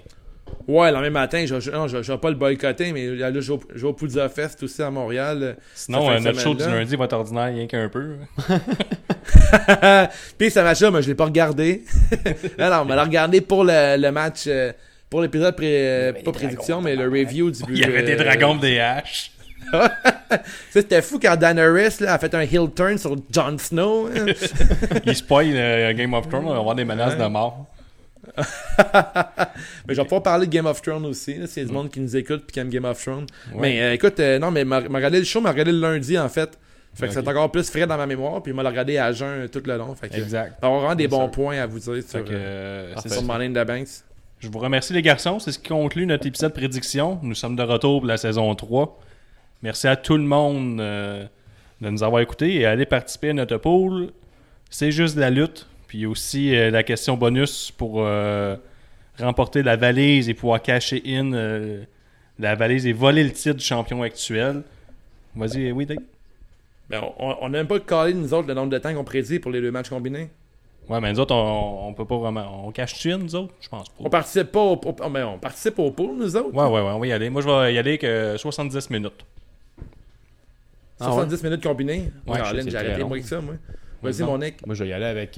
[0.68, 3.92] Ouais, le lendemain matin, je ne vais pas le boycotter, mais là, je vais au
[3.92, 5.56] Puzza Fest aussi à Montréal.
[5.74, 8.16] Sinon, euh, notre show du lundi va être ordinaire, rien qu'un peu.
[10.38, 11.84] Puis ça match-là, moi, je l'ai pas regardé.
[12.58, 14.72] non, non, on l'a regardé pour le, le match, euh,
[15.08, 18.80] pour l'épisode, pré, pas prédiction, mais le review du Il y avait des dragons des
[18.80, 19.30] haches.
[20.70, 24.08] C'était fou quand Dan Harris a fait un heel turn sur Jon Snow.
[25.04, 27.66] il spoil euh, Game of Thrones, on va avoir des menaces de mort.
[28.36, 31.38] Mais je vais pouvoir parler de Game of Thrones aussi.
[31.46, 33.26] C'est du monde qui nous écoute et qui aime Game of Thrones.
[33.54, 36.28] Mais euh, écoute, euh, non, mais m'a regardé le show, m'a regardé le lundi en
[36.28, 36.58] fait.
[36.94, 39.48] Fait que c'est encore plus frais dans ma mémoire, puis il m'a regardé à jeun
[39.50, 39.94] tout le long.
[39.94, 40.54] Fait que, exact.
[40.62, 43.88] On vraiment des bons points à vous dire sur, euh, sur Money in Banks.
[44.38, 47.18] Je vous remercie les garçons, c'est ce qui conclut notre épisode prédiction.
[47.22, 48.98] Nous sommes de retour pour la saison 3.
[49.62, 54.10] Merci à tout le monde de nous avoir écoutés et aller participer à notre pool.
[54.70, 55.66] C'est juste la lutte.
[55.96, 58.54] Puis aussi euh, la question bonus pour euh,
[59.18, 61.84] remporter la valise et pouvoir cacher in euh,
[62.38, 64.62] la valise et voler le titre du champion actuel.
[65.34, 65.96] Vas-y, oui, Dave.
[66.90, 69.50] Ben, on n'a même pas calé, nous autres, le nombre de temps qu'on prédit pour
[69.50, 70.28] les deux matchs combinés.
[70.86, 72.66] Ouais, mais nous autres, on, on peut pas vraiment.
[72.66, 73.54] On cache-tu in, nous autres?
[73.58, 73.94] Je pense pas.
[74.00, 74.78] On participe pas au,
[75.10, 76.54] mais on participe au pool, nous autres.
[76.54, 77.30] Ouais, ouais, ouais, on va y aller.
[77.30, 79.24] Moi, je vais y aller que 70 minutes.
[80.98, 83.54] 70 ah minutes combinées Ouais, j'ai arrêté moins que ça, moi.
[84.10, 84.66] Vas-y, mon Nick.
[84.66, 85.32] Moi, je vais y aller avec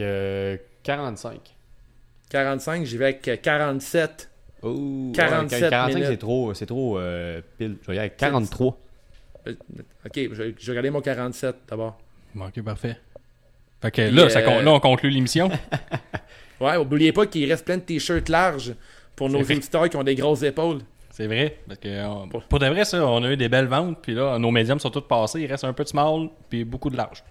[0.83, 1.33] 45.
[1.33, 1.39] Euh,
[2.31, 4.31] 45, j'y vais avec 47.
[4.63, 7.77] Oh, 47 45, c'est trop, c'est trop euh, pile.
[7.83, 8.79] Je vais y aller avec 43.
[9.47, 9.55] Euh,
[10.05, 11.99] ok, je vais, regarder mon 47 d'abord.
[12.39, 12.97] Ok, parfait.
[13.81, 15.49] Fait que là, ça, là, on conclut l'émission.
[16.61, 18.75] ouais, oubliez pas qu'il reste plein de t-shirts larges
[19.15, 20.81] pour nos auditeurs qui ont des grosses épaules.
[21.11, 21.59] C'est vrai.
[21.67, 23.99] Parce que, pour de vrai, ça, on a eu des belles ventes.
[24.03, 25.41] Puis là, nos médiums sont tous passés.
[25.41, 27.25] Il reste un peu de small, puis beaucoup de large.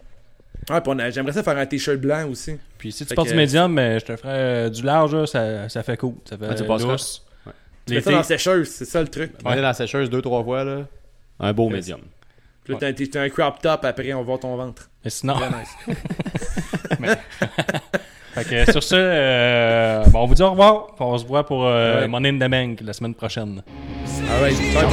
[0.69, 2.57] Ouais, j'aimerais ça faire un t-shirt blanc aussi.
[2.77, 5.83] Puis si tu portes du médium, mais je te ferais euh, du large, ça, ça
[5.83, 6.15] fait cool.
[6.25, 6.83] Ça fait ah, tu passes
[7.45, 7.53] Ouais.
[7.85, 9.37] Tu mets ça dans la sécheuse, c'est ça le truc.
[9.37, 10.87] Tu mets dans la sécheuse deux, trois fois, là.
[11.39, 12.01] Un beau médium.
[12.65, 14.89] Puis là, t'as un crop top, après, on voit ton ventre.
[15.05, 15.35] Mais sinon.
[15.35, 15.97] nice.
[18.33, 20.87] fait que sur ce, euh, bon, on vous dit au revoir.
[20.99, 23.63] On se voit pour euh, Money in the Bank la semaine prochaine.
[24.21, 24.87] Nouvel épisode